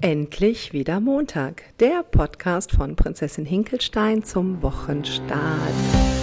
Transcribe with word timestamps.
Endlich 0.00 0.72
wieder 0.72 1.00
Montag, 1.00 1.62
der 1.78 2.02
Podcast 2.02 2.72
von 2.72 2.96
Prinzessin 2.96 3.46
Hinkelstein 3.46 4.24
zum 4.24 4.60
Wochenstart. 4.62 6.13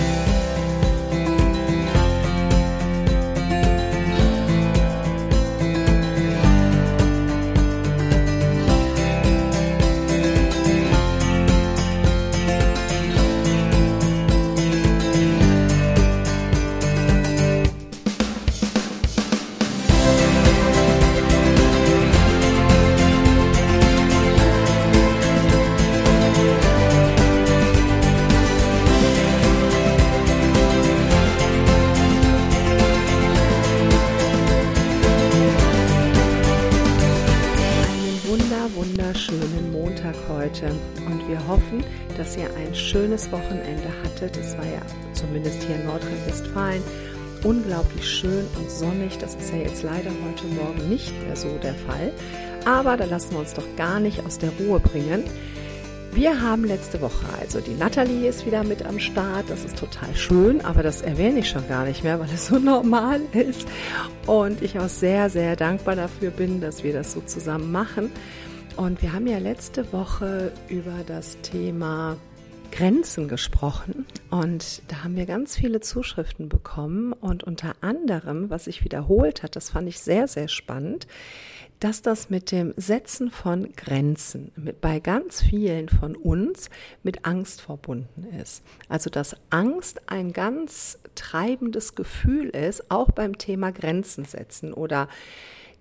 Unglaublich 48.01 48.09
schön 48.09 48.47
und 48.57 48.71
sonnig. 48.71 49.17
Das 49.19 49.35
ist 49.35 49.51
ja 49.51 49.59
jetzt 49.59 49.83
leider 49.83 50.11
heute 50.25 50.45
Morgen 50.47 50.89
nicht 50.89 51.13
mehr 51.23 51.35
so 51.35 51.49
der 51.61 51.73
Fall. 51.73 52.11
Aber 52.65 52.97
da 52.97 53.05
lassen 53.05 53.31
wir 53.31 53.39
uns 53.39 53.53
doch 53.53 53.75
gar 53.75 53.99
nicht 53.99 54.25
aus 54.25 54.37
der 54.37 54.51
Ruhe 54.59 54.79
bringen. 54.79 55.23
Wir 56.13 56.41
haben 56.41 56.65
letzte 56.65 56.99
Woche, 56.99 57.25
also 57.39 57.61
die 57.61 57.73
Natalie 57.73 58.27
ist 58.27 58.45
wieder 58.45 58.65
mit 58.65 58.85
am 58.85 58.99
Start. 58.99 59.49
Das 59.49 59.63
ist 59.63 59.77
total 59.77 60.13
schön, 60.13 60.59
aber 60.61 60.83
das 60.83 61.01
erwähne 61.01 61.39
ich 61.39 61.49
schon 61.49 61.67
gar 61.69 61.85
nicht 61.85 62.03
mehr, 62.03 62.19
weil 62.19 62.29
es 62.33 62.47
so 62.47 62.59
normal 62.59 63.21
ist. 63.31 63.65
Und 64.27 64.61
ich 64.61 64.77
auch 64.77 64.89
sehr, 64.89 65.29
sehr 65.29 65.55
dankbar 65.55 65.95
dafür 65.95 66.31
bin, 66.31 66.59
dass 66.59 66.83
wir 66.83 66.91
das 66.91 67.13
so 67.13 67.21
zusammen 67.21 67.71
machen. 67.71 68.11
Und 68.75 69.01
wir 69.01 69.13
haben 69.13 69.27
ja 69.27 69.37
letzte 69.37 69.91
Woche 69.93 70.51
über 70.67 71.03
das 71.07 71.37
Thema 71.41 72.17
Grenzen 72.71 73.27
gesprochen 73.27 74.05
und 74.29 74.81
da 74.87 75.03
haben 75.03 75.15
wir 75.15 75.25
ganz 75.25 75.55
viele 75.55 75.81
Zuschriften 75.81 76.49
bekommen 76.49 77.13
und 77.13 77.43
unter 77.43 77.75
anderem, 77.81 78.49
was 78.49 78.65
sich 78.65 78.83
wiederholt 78.83 79.43
hat, 79.43 79.55
das 79.55 79.69
fand 79.69 79.87
ich 79.89 79.99
sehr, 79.99 80.27
sehr 80.27 80.47
spannend, 80.47 81.05
dass 81.79 82.01
das 82.01 82.29
mit 82.29 82.51
dem 82.51 82.73
Setzen 82.77 83.31
von 83.31 83.73
Grenzen 83.75 84.51
mit, 84.55 84.81
bei 84.81 84.99
ganz 84.99 85.41
vielen 85.41 85.89
von 85.89 86.15
uns 86.15 86.69
mit 87.03 87.25
Angst 87.25 87.61
verbunden 87.61 88.27
ist. 88.39 88.63
Also 88.87 89.09
dass 89.09 89.35
Angst 89.49 90.09
ein 90.09 90.31
ganz 90.31 90.99
treibendes 91.15 91.95
Gefühl 91.95 92.49
ist, 92.49 92.89
auch 92.89 93.11
beim 93.11 93.37
Thema 93.37 93.71
Grenzen 93.71 94.25
setzen 94.25 94.73
oder 94.73 95.09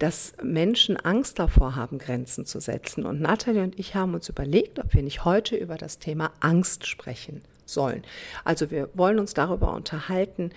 dass 0.00 0.32
Menschen 0.42 0.96
Angst 0.96 1.38
davor 1.38 1.76
haben, 1.76 1.98
Grenzen 1.98 2.46
zu 2.46 2.58
setzen. 2.58 3.04
Und 3.04 3.20
Nathalie 3.20 3.62
und 3.62 3.78
ich 3.78 3.94
haben 3.94 4.14
uns 4.14 4.28
überlegt, 4.28 4.78
ob 4.78 4.94
wir 4.94 5.02
nicht 5.02 5.24
heute 5.26 5.56
über 5.56 5.76
das 5.76 5.98
Thema 5.98 6.32
Angst 6.40 6.86
sprechen 6.86 7.42
sollen. 7.66 8.02
Also 8.42 8.70
wir 8.70 8.88
wollen 8.94 9.18
uns 9.18 9.34
darüber 9.34 9.74
unterhalten, 9.74 10.50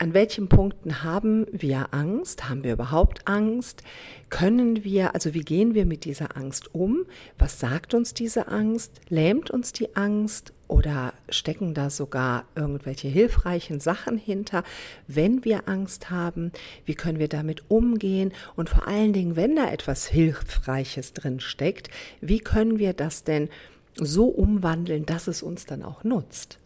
an 0.00 0.14
welchen 0.14 0.48
Punkten 0.48 1.04
haben 1.04 1.46
wir 1.52 1.92
Angst? 1.92 2.48
Haben 2.48 2.64
wir 2.64 2.72
überhaupt 2.72 3.28
Angst? 3.28 3.82
Können 4.30 4.82
wir, 4.82 5.14
also 5.14 5.34
wie 5.34 5.42
gehen 5.42 5.74
wir 5.74 5.84
mit 5.84 6.06
dieser 6.06 6.38
Angst 6.38 6.74
um? 6.74 7.04
Was 7.38 7.60
sagt 7.60 7.92
uns 7.92 8.14
diese 8.14 8.48
Angst? 8.48 8.92
Lähmt 9.10 9.50
uns 9.50 9.74
die 9.74 9.94
Angst? 9.96 10.54
Oder 10.68 11.12
stecken 11.28 11.74
da 11.74 11.90
sogar 11.90 12.46
irgendwelche 12.54 13.08
hilfreichen 13.08 13.78
Sachen 13.78 14.16
hinter, 14.16 14.64
wenn 15.06 15.44
wir 15.44 15.68
Angst 15.68 16.08
haben? 16.08 16.50
Wie 16.86 16.94
können 16.94 17.18
wir 17.18 17.28
damit 17.28 17.64
umgehen? 17.68 18.32
Und 18.56 18.70
vor 18.70 18.88
allen 18.88 19.12
Dingen, 19.12 19.36
wenn 19.36 19.54
da 19.54 19.70
etwas 19.70 20.06
Hilfreiches 20.06 21.12
drin 21.12 21.40
steckt, 21.40 21.90
wie 22.22 22.40
können 22.40 22.78
wir 22.78 22.94
das 22.94 23.24
denn 23.24 23.50
so 23.96 24.28
umwandeln, 24.28 25.04
dass 25.04 25.26
es 25.26 25.42
uns 25.42 25.66
dann 25.66 25.82
auch 25.82 26.04
nutzt? 26.04 26.58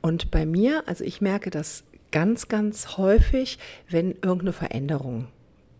Und 0.00 0.30
bei 0.30 0.46
mir, 0.46 0.84
also 0.86 1.04
ich 1.04 1.20
merke 1.20 1.50
das 1.50 1.84
ganz, 2.10 2.48
ganz 2.48 2.96
häufig, 2.96 3.58
wenn 3.88 4.12
irgendeine 4.12 4.52
Veränderung 4.52 5.28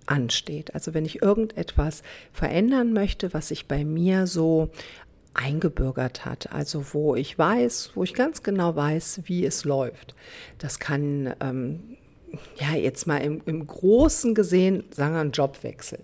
ansteht. 0.07 0.75
Also 0.75 0.95
wenn 0.95 1.05
ich 1.05 1.23
irgendetwas 1.23 2.03
verändern 2.33 2.93
möchte, 2.93 3.33
was 3.33 3.49
sich 3.49 3.67
bei 3.67 3.85
mir 3.85 4.27
so 4.27 4.71
eingebürgert 5.35 6.25
hat, 6.25 6.53
also 6.53 6.93
wo 6.93 7.15
ich 7.15 7.39
weiß, 7.39 7.93
wo 7.95 8.03
ich 8.03 8.15
ganz 8.15 8.43
genau 8.43 8.75
weiß, 8.75 9.23
wie 9.25 9.47
es 9.47 9.65
läuft. 9.65 10.15
Das 10.59 10.81
kann 10.81 11.35
ähm, 11.41 11.97
ja 12.59 12.77
jetzt 12.77 13.07
mal 13.07 13.19
im, 13.19 13.41
im 13.47 13.67
Großen 13.67 14.35
gesehen, 14.35 14.85
sagen 14.91 15.15
wir, 15.15 15.21
ein 15.21 15.31
Jobwechsel. 15.31 16.01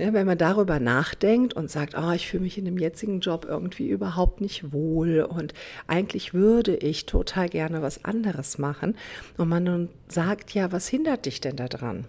Ne, 0.00 0.14
wenn 0.14 0.26
man 0.26 0.38
darüber 0.38 0.80
nachdenkt 0.80 1.52
und 1.52 1.70
sagt, 1.70 1.94
oh, 1.94 2.10
ich 2.12 2.26
fühle 2.26 2.44
mich 2.44 2.56
in 2.56 2.64
dem 2.64 2.78
jetzigen 2.78 3.20
Job 3.20 3.44
irgendwie 3.46 3.90
überhaupt 3.90 4.40
nicht 4.40 4.72
wohl 4.72 5.20
und 5.20 5.52
eigentlich 5.88 6.32
würde 6.32 6.74
ich 6.74 7.04
total 7.04 7.50
gerne 7.50 7.82
was 7.82 8.02
anderes 8.06 8.56
machen 8.56 8.96
und 9.36 9.50
man 9.50 9.64
nun 9.64 9.90
sagt, 10.08 10.54
ja, 10.54 10.72
was 10.72 10.88
hindert 10.88 11.26
dich 11.26 11.42
denn 11.42 11.56
daran? 11.56 12.06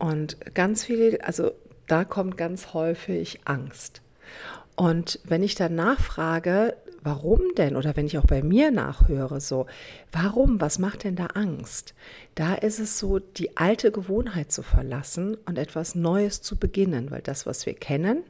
Und 0.00 0.38
ganz 0.56 0.86
viel, 0.86 1.20
also 1.22 1.52
da 1.86 2.04
kommt 2.04 2.36
ganz 2.36 2.74
häufig 2.74 3.42
Angst. 3.44 4.02
Und 4.74 5.20
wenn 5.22 5.44
ich 5.44 5.54
dann 5.54 5.76
nachfrage, 5.76 6.74
warum 7.02 7.40
denn? 7.56 7.76
Oder 7.76 7.96
wenn 7.96 8.06
ich 8.06 8.18
auch 8.18 8.26
bei 8.26 8.42
mir 8.42 8.70
nachhöre, 8.70 9.40
so, 9.40 9.66
warum? 10.12 10.60
Was 10.60 10.78
macht 10.78 11.04
denn 11.04 11.16
da 11.16 11.26
Angst? 11.26 11.94
Da 12.34 12.54
ist 12.54 12.78
es 12.78 12.98
so, 12.98 13.18
die 13.18 13.56
alte 13.56 13.90
Gewohnheit 13.92 14.52
zu 14.52 14.62
verlassen 14.62 15.36
und 15.46 15.58
etwas 15.58 15.94
Neues 15.94 16.42
zu 16.42 16.56
beginnen, 16.56 17.10
weil 17.10 17.22
das, 17.22 17.46
was 17.46 17.66
wir 17.66 17.74
kennen, 17.74 18.24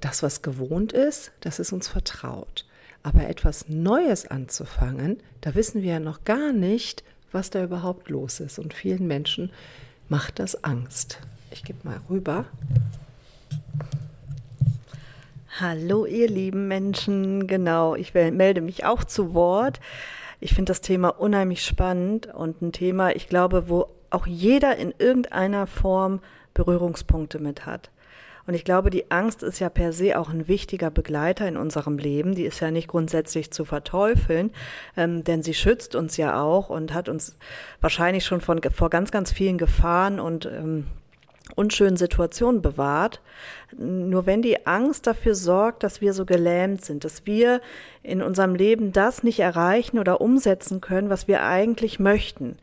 das, 0.00 0.22
was 0.22 0.42
gewohnt 0.42 0.92
ist, 0.92 1.32
das 1.40 1.58
ist 1.58 1.72
uns 1.72 1.88
vertraut. 1.88 2.64
Aber 3.02 3.28
etwas 3.28 3.68
Neues 3.68 4.26
anzufangen, 4.26 5.18
da 5.40 5.54
wissen 5.54 5.82
wir 5.82 5.92
ja 5.92 6.00
noch 6.00 6.24
gar 6.24 6.52
nicht, 6.52 7.04
was 7.32 7.50
da 7.50 7.62
überhaupt 7.62 8.08
los 8.10 8.40
ist. 8.40 8.58
Und 8.58 8.74
vielen 8.74 9.06
Menschen 9.06 9.50
macht 10.08 10.38
das 10.38 10.64
Angst. 10.64 11.20
Ich 11.50 11.64
gebe 11.64 11.78
mal 11.84 12.00
rüber. 12.10 12.46
Hallo, 15.60 16.06
ihr 16.06 16.28
lieben 16.28 16.68
Menschen. 16.68 17.48
Genau, 17.48 17.96
ich 17.96 18.14
melde 18.14 18.60
mich 18.60 18.84
auch 18.84 19.02
zu 19.02 19.34
Wort. 19.34 19.80
Ich 20.38 20.54
finde 20.54 20.70
das 20.70 20.80
Thema 20.82 21.08
unheimlich 21.08 21.64
spannend 21.64 22.32
und 22.32 22.62
ein 22.62 22.70
Thema, 22.70 23.16
ich 23.16 23.28
glaube, 23.28 23.68
wo 23.68 23.88
auch 24.10 24.28
jeder 24.28 24.76
in 24.76 24.94
irgendeiner 24.96 25.66
Form 25.66 26.20
Berührungspunkte 26.54 27.40
mit 27.40 27.66
hat. 27.66 27.90
Und 28.46 28.54
ich 28.54 28.64
glaube, 28.64 28.90
die 28.90 29.10
Angst 29.10 29.42
ist 29.42 29.58
ja 29.58 29.68
per 29.68 29.92
se 29.92 30.16
auch 30.16 30.28
ein 30.28 30.46
wichtiger 30.46 30.92
Begleiter 30.92 31.48
in 31.48 31.56
unserem 31.56 31.98
Leben. 31.98 32.36
Die 32.36 32.44
ist 32.44 32.60
ja 32.60 32.70
nicht 32.70 32.86
grundsätzlich 32.86 33.50
zu 33.50 33.64
verteufeln, 33.64 34.52
ähm, 34.96 35.24
denn 35.24 35.42
sie 35.42 35.54
schützt 35.54 35.96
uns 35.96 36.16
ja 36.16 36.40
auch 36.40 36.70
und 36.70 36.94
hat 36.94 37.08
uns 37.08 37.36
wahrscheinlich 37.80 38.24
schon 38.24 38.40
von, 38.40 38.60
vor 38.62 38.90
ganz, 38.90 39.10
ganz 39.10 39.32
vielen 39.32 39.58
Gefahren 39.58 40.20
und 40.20 40.46
ähm, 40.46 40.86
unschönen 41.58 41.96
Situationen 41.96 42.62
bewahrt. 42.62 43.20
Nur 43.76 44.24
wenn 44.26 44.40
die 44.40 44.66
Angst 44.66 45.06
dafür 45.06 45.34
sorgt, 45.34 45.82
dass 45.82 46.00
wir 46.00 46.12
so 46.12 46.24
gelähmt 46.24 46.84
sind, 46.84 47.04
dass 47.04 47.26
wir 47.26 47.60
in 48.02 48.22
unserem 48.22 48.54
Leben 48.54 48.92
das 48.92 49.22
nicht 49.22 49.40
erreichen 49.40 49.98
oder 49.98 50.20
umsetzen 50.20 50.80
können, 50.80 51.10
was 51.10 51.28
wir 51.28 51.42
eigentlich 51.42 51.98
möchten, 51.98 52.56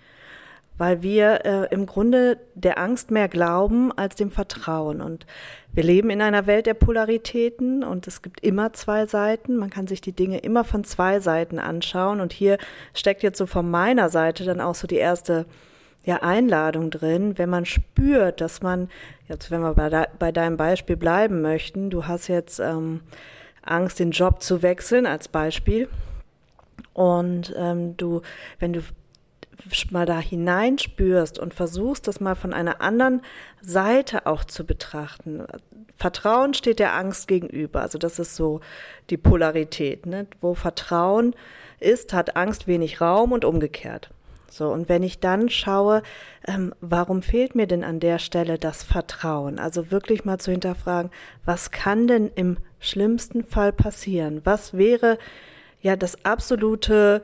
weil 0.78 1.02
wir 1.02 1.46
äh, 1.46 1.74
im 1.74 1.86
Grunde 1.86 2.38
der 2.54 2.80
Angst 2.80 3.12
mehr 3.12 3.28
glauben 3.28 3.92
als 3.92 4.16
dem 4.16 4.32
Vertrauen. 4.32 5.02
Und 5.02 5.26
wir 5.74 5.84
leben 5.84 6.10
in 6.10 6.22
einer 6.22 6.48
Welt 6.48 6.66
der 6.66 6.74
Polaritäten 6.74 7.84
und 7.84 8.08
es 8.08 8.22
gibt 8.22 8.42
immer 8.42 8.74
zwei 8.74 9.06
Seiten. 9.06 9.58
Man 9.58 9.70
kann 9.70 9.88
sich 9.88 10.02
die 10.02 10.14
Dinge 10.14 10.40
immer 10.40 10.64
von 10.64 10.84
zwei 10.86 11.20
Seiten 11.20 11.60
anschauen. 11.60 12.22
Und 12.22 12.34
hier 12.34 12.58
steckt 12.94 13.24
jetzt 13.24 13.38
so 13.38 13.46
von 13.46 13.70
meiner 13.70 14.10
Seite 14.10 14.46
dann 14.46 14.62
auch 14.62 14.76
so 14.76 14.88
die 14.88 14.96
erste 14.96 15.46
ja, 16.06 16.22
Einladung 16.22 16.92
drin, 16.92 17.38
wenn 17.38 17.50
man 17.50 17.66
spürt, 17.66 18.40
dass 18.40 18.62
man, 18.62 18.90
jetzt 19.28 19.50
wenn 19.50 19.62
wir 19.62 19.74
bei, 19.74 19.90
de, 19.90 20.06
bei 20.20 20.32
deinem 20.32 20.56
Beispiel 20.56 20.98
bleiben 20.98 21.42
möchten, 21.42 21.90
du 21.90 22.06
hast 22.06 22.28
jetzt 22.28 22.60
ähm, 22.60 23.02
Angst, 23.64 24.00
den 24.00 24.12
Job 24.12 24.42
zu 24.42 24.62
wechseln 24.62 25.08
als 25.08 25.28
Beispiel. 25.28 25.90
Und 26.94 27.54
ähm, 27.58 27.98
du, 27.98 28.22
wenn 28.60 28.72
du 28.72 28.82
mal 29.90 30.06
da 30.06 30.20
hineinspürst 30.20 31.40
und 31.40 31.54
versuchst, 31.54 32.08
das 32.08 32.20
mal 32.20 32.36
von 32.36 32.54
einer 32.54 32.82
anderen 32.82 33.22
Seite 33.62 34.28
auch 34.28 34.44
zu 34.44 34.66
betrachten. 34.66 35.46
Vertrauen 35.96 36.54
steht 36.54 36.80
der 36.80 36.94
Angst 36.94 37.28
gegenüber. 37.28 37.82
Also 37.82 37.98
das 37.98 38.20
ist 38.20 38.36
so 38.36 38.60
die 39.10 39.18
Polarität. 39.18 40.06
Ne? 40.06 40.28
Wo 40.40 40.54
Vertrauen 40.54 41.36
ist, 41.80 42.14
hat 42.14 42.36
Angst 42.36 42.68
wenig 42.68 43.02
Raum 43.02 43.32
und 43.32 43.46
umgekehrt. 43.46 44.10
So, 44.56 44.70
und 44.70 44.88
wenn 44.88 45.04
ich 45.04 45.20
dann 45.20 45.50
schaue, 45.50 46.02
ähm, 46.48 46.74
warum 46.80 47.22
fehlt 47.22 47.56
mir 47.56 47.68
denn 47.68 47.84
an 47.84 48.00
der 48.00 48.20
Stelle 48.20 48.58
das 48.58 48.84
Vertrauen? 48.84 49.60
Also 49.60 49.92
wirklich 49.92 50.24
mal 50.24 50.38
zu 50.38 50.50
hinterfragen, 50.52 51.12
was 51.44 51.72
kann 51.72 52.08
denn 52.08 52.32
im 52.36 52.56
schlimmsten 52.80 53.44
Fall 53.44 53.74
passieren? 53.74 54.40
Was 54.46 54.78
wäre 54.78 55.18
ja 55.82 55.98
das 55.98 56.24
absolute 56.24 57.22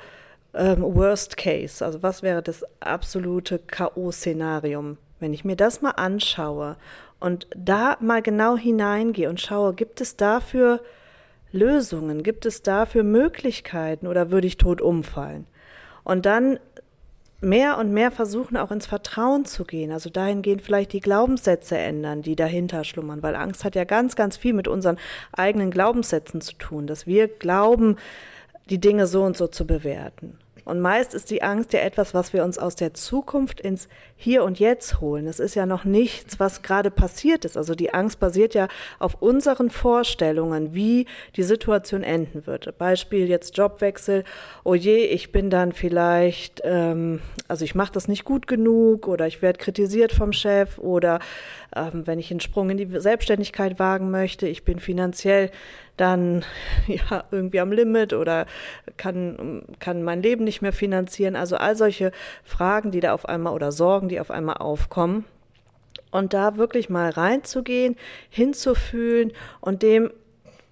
ähm, 0.54 0.82
Worst 0.82 1.38
Case? 1.38 1.86
Also 1.86 2.04
was 2.04 2.22
wäre 2.22 2.44
das 2.44 2.66
absolute 2.82 3.60
K.O.-Szenarium? 3.60 4.98
Wenn 5.22 5.32
ich 5.32 5.46
mir 5.46 5.56
das 5.56 5.82
mal 5.82 5.92
anschaue 5.92 6.76
und 7.22 7.48
da 7.56 7.96
mal 8.02 8.22
genau 8.22 8.58
hineingehe 8.58 9.30
und 9.30 9.40
schaue, 9.40 9.74
gibt 9.74 10.02
es 10.02 10.18
dafür 10.18 10.82
Lösungen? 11.54 12.24
Gibt 12.24 12.46
es 12.46 12.62
dafür 12.62 13.04
Möglichkeiten 13.04 14.08
oder 14.08 14.32
würde 14.32 14.48
ich 14.48 14.58
tot 14.58 14.82
umfallen? 14.82 15.48
Und 16.04 16.26
dann 16.26 16.60
mehr 17.42 17.78
und 17.78 17.92
mehr 17.92 18.12
versuchen, 18.12 18.56
auch 18.56 18.72
ins 18.72 18.86
Vertrauen 18.86 19.46
zu 19.46 19.66
gehen. 19.66 19.92
Also 19.92 20.10
dahingehend 20.10 20.62
vielleicht 20.62 20.94
die 20.94 21.00
Glaubenssätze 21.00 21.78
ändern, 21.78 22.22
die 22.22 22.36
dahinter 22.36 22.84
schlummern, 22.84 23.24
weil 23.24 23.36
Angst 23.36 23.64
hat 23.64 23.76
ja 23.76 23.84
ganz, 23.84 24.16
ganz 24.16 24.38
viel 24.38 24.54
mit 24.54 24.68
unseren 24.68 24.98
eigenen 25.34 25.72
Glaubenssätzen 25.72 26.42
zu 26.42 26.54
tun, 26.54 26.88
dass 26.88 27.08
wir 27.08 27.28
glauben, 27.28 27.98
die 28.70 28.80
Dinge 28.80 29.08
so 29.08 29.24
und 29.24 29.36
so 29.36 29.48
zu 29.48 29.66
bewerten. 29.66 30.38
Und 30.66 30.80
meist 30.80 31.14
ist 31.14 31.32
die 31.32 31.42
Angst 31.42 31.74
ja 31.74 31.80
etwas, 31.80 32.14
was 32.14 32.34
wir 32.34 32.44
uns 32.44 32.58
aus 32.58 32.76
der 32.76 32.94
Zukunft 32.94 33.60
ins 33.60 33.88
Hier 34.16 34.44
und 34.44 34.60
Jetzt 34.60 35.02
holen. 35.02 35.28
Es 35.28 35.40
ist 35.40 35.56
ja 35.56 35.66
noch 35.66 35.84
nichts, 35.84 36.40
was 36.40 36.62
gerade 36.62 36.92
passiert 36.92 37.46
ist. 37.46 37.58
Also 37.58 37.76
die 37.76 37.94
Angst 37.94 38.20
basiert 38.20 38.54
ja 38.54 38.68
auf 39.00 39.22
unseren 39.22 39.70
Vorstellungen, 39.70 40.74
wie 40.74 41.08
die 41.36 41.44
Situation 41.44 42.04
enden 42.04 42.46
wird. 42.46 42.78
Beispiel 42.78 43.28
jetzt 43.28 43.58
Jobwechsel. 43.58 44.24
Oh 44.64 44.76
je, 44.76 45.06
ich 45.06 45.32
bin 45.32 45.50
dann 45.50 45.72
vielleicht, 45.72 46.62
ähm, 46.64 47.22
also 47.48 47.66
ich 47.66 47.76
mache 47.76 47.94
das 47.94 48.08
nicht 48.08 48.24
gut 48.26 48.48
genug 48.48 49.08
oder 49.08 49.28
ich 49.28 49.42
werde 49.42 49.60
kritisiert 49.60 50.12
vom 50.12 50.34
Chef 50.34 50.78
oder 50.78 51.20
ähm, 51.76 52.06
wenn 52.06 52.20
ich 52.20 52.32
einen 52.32 52.40
Sprung 52.40 52.70
in 52.70 52.78
die 52.78 53.00
Selbstständigkeit 53.00 53.80
wagen 53.80 54.12
möchte, 54.12 54.48
ich 54.48 54.64
bin 54.64 54.80
finanziell 54.80 55.52
dann 55.98 56.44
ja 56.88 57.24
irgendwie 57.32 57.60
am 57.60 57.72
Limit 57.72 58.14
oder 58.14 58.46
kann, 58.98 59.64
kann 59.80 60.04
mein 60.04 60.22
Leben 60.22 60.44
nicht 60.44 60.62
mehr 60.62 60.74
finanzieren. 60.74 61.36
Also 61.36 61.58
all 61.58 61.76
solche 61.76 62.12
Fragen, 62.44 62.92
die 62.92 63.00
da 63.00 63.14
auf 63.14 63.28
einmal 63.28 63.54
oder 63.54 63.72
Sorgen, 63.72 64.10
die 64.10 64.20
auf 64.20 64.32
einmal 64.32 64.58
aufkommen. 64.58 65.26
Und 66.12 66.34
da 66.34 66.58
wirklich 66.58 66.90
mal 66.90 67.10
reinzugehen, 67.10 67.96
hinzufühlen 68.30 69.32
und 69.62 69.82
dem 69.82 70.12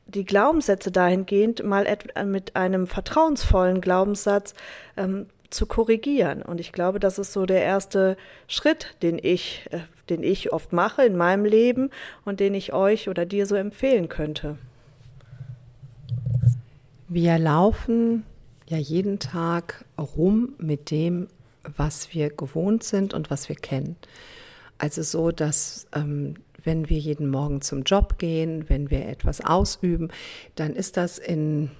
die 0.05 0.25
Glaubenssätze 0.25 0.91
dahingehend 0.91 1.63
mal 1.63 1.85
mit 2.25 2.55
einem 2.55 2.87
vertrauensvollen 2.87 3.79
Glaubenssatz 3.79 4.53
ähm, 4.97 5.27
zu 5.49 5.65
korrigieren. 5.65 6.41
Und 6.41 6.59
ich 6.59 6.71
glaube, 6.71 6.99
das 6.99 7.19
ist 7.19 7.33
so 7.33 7.45
der 7.45 7.63
erste 7.63 8.17
Schritt, 8.47 8.95
den 9.01 9.19
ich, 9.21 9.67
äh, 9.71 9.79
den 10.09 10.23
ich 10.23 10.51
oft 10.53 10.73
mache 10.73 11.03
in 11.03 11.15
meinem 11.15 11.45
Leben 11.45 11.89
und 12.25 12.39
den 12.39 12.53
ich 12.53 12.73
euch 12.73 13.09
oder 13.09 13.25
dir 13.25 13.45
so 13.45 13.55
empfehlen 13.55 14.09
könnte. 14.09 14.57
Wir 17.11 17.39
laufen 17.39 18.23
ja 18.67 18.77
jeden 18.77 19.17
Tag 19.17 19.83
rum 19.97 20.53
mit 20.59 20.91
dem, 20.91 21.27
was 21.63 22.13
wir 22.13 22.29
gewohnt 22.29 22.83
sind 22.83 23.15
und 23.15 23.31
was 23.31 23.49
wir 23.49 23.55
kennen. 23.55 23.95
Also 24.77 25.01
so, 25.01 25.31
dass 25.31 25.87
ähm, 25.95 26.35
wenn 26.63 26.87
wir 26.87 26.99
jeden 26.99 27.31
Morgen 27.31 27.61
zum 27.61 27.81
Job 27.81 28.19
gehen, 28.19 28.69
wenn 28.69 28.91
wir 28.91 29.07
etwas 29.07 29.41
ausüben, 29.43 30.09
dann 30.53 30.75
ist 30.75 30.97
das 30.97 31.17
in 31.17 31.71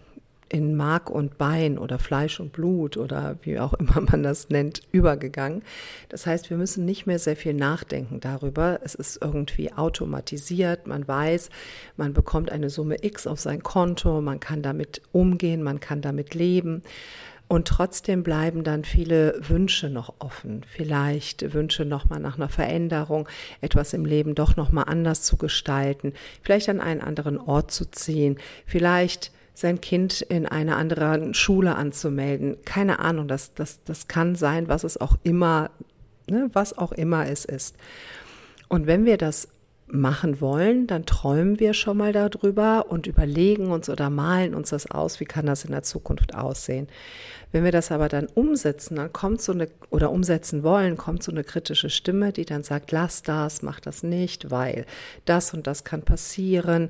in 0.49 0.75
Mark 0.75 1.09
und 1.09 1.37
Bein 1.37 1.77
oder 1.77 1.99
Fleisch 1.99 2.39
und 2.39 2.51
Blut 2.51 2.97
oder 2.97 3.37
wie 3.43 3.59
auch 3.59 3.73
immer 3.73 4.01
man 4.11 4.23
das 4.23 4.49
nennt, 4.49 4.81
übergegangen. 4.91 5.61
Das 6.09 6.25
heißt, 6.25 6.49
wir 6.49 6.57
müssen 6.57 6.85
nicht 6.85 7.05
mehr 7.05 7.19
sehr 7.19 7.35
viel 7.35 7.53
nachdenken 7.53 8.19
darüber. 8.19 8.79
Es 8.83 8.95
ist 8.95 9.21
irgendwie 9.21 9.71
automatisiert. 9.71 10.87
Man 10.87 11.07
weiß, 11.07 11.49
man 11.97 12.13
bekommt 12.13 12.51
eine 12.51 12.69
Summe 12.69 12.97
X 13.03 13.27
auf 13.27 13.39
sein 13.39 13.63
Konto, 13.63 14.21
man 14.21 14.39
kann 14.39 14.61
damit 14.61 15.01
umgehen, 15.11 15.63
man 15.63 15.79
kann 15.79 16.01
damit 16.01 16.33
leben. 16.33 16.81
Und 17.47 17.67
trotzdem 17.67 18.21
bleiben 18.21 18.63
dann 18.63 18.85
viele 18.85 19.39
Wünsche 19.41 19.89
noch 19.89 20.13
offen. 20.19 20.63
Vielleicht 20.69 21.51
Wünsche 21.51 21.83
nochmal 21.83 22.19
nach 22.19 22.37
einer 22.37 22.47
Veränderung, 22.47 23.27
etwas 23.59 23.93
im 23.93 24.05
Leben 24.05 24.35
doch 24.35 24.55
nochmal 24.55 24.85
anders 24.87 25.23
zu 25.23 25.35
gestalten, 25.35 26.13
vielleicht 26.43 26.69
an 26.69 26.79
einen 26.79 27.01
anderen 27.01 27.39
Ort 27.39 27.71
zu 27.71 27.89
ziehen, 27.89 28.37
vielleicht 28.67 29.31
sein 29.59 29.81
Kind 29.81 30.21
in 30.21 30.45
einer 30.45 30.77
anderen 30.77 31.33
Schule 31.33 31.75
anzumelden. 31.75 32.57
Keine 32.65 32.99
Ahnung, 32.99 33.27
das, 33.27 33.53
das, 33.53 33.83
das 33.83 34.07
kann 34.07 34.35
sein, 34.35 34.67
was 34.67 34.83
es 34.83 34.99
auch 34.99 35.17
immer, 35.23 35.71
ne, 36.27 36.49
was 36.53 36.77
auch 36.77 36.91
immer 36.91 37.27
es 37.27 37.45
ist. 37.45 37.75
Und 38.67 38.87
wenn 38.87 39.05
wir 39.05 39.17
das 39.17 39.49
machen 39.91 40.39
wollen, 40.39 40.87
dann 40.87 41.05
träumen 41.05 41.59
wir 41.59 41.73
schon 41.73 41.97
mal 41.97 42.13
darüber 42.13 42.85
und 42.89 43.07
überlegen 43.07 43.71
uns 43.71 43.89
oder 43.89 44.09
malen 44.09 44.53
uns 44.53 44.69
das 44.69 44.89
aus, 44.89 45.19
wie 45.19 45.25
kann 45.25 45.47
das 45.47 45.65
in 45.65 45.71
der 45.71 45.83
Zukunft 45.83 46.35
aussehen. 46.35 46.87
Wenn 47.51 47.63
wir 47.63 47.71
das 47.71 47.91
aber 47.91 48.07
dann 48.07 48.27
umsetzen, 48.27 48.97
dann 48.97 49.11
kommt 49.11 49.41
so 49.41 49.51
eine, 49.51 49.67
oder 49.89 50.11
umsetzen 50.11 50.61
wollen, 50.61 50.97
kommt 50.97 51.23
so 51.23 51.31
eine 51.31 51.43
kritische 51.43 51.89
Stimme, 51.89 52.31
die 52.31 52.45
dann 52.45 52.61
sagt, 52.61 52.91
lass 52.91 53.23
das, 53.23 53.63
mach 53.63 53.79
das 53.79 54.03
nicht, 54.03 54.51
weil 54.51 54.85
das 55.25 55.53
und 55.53 55.65
das 55.65 55.83
kann 55.83 56.03
passieren 56.03 56.89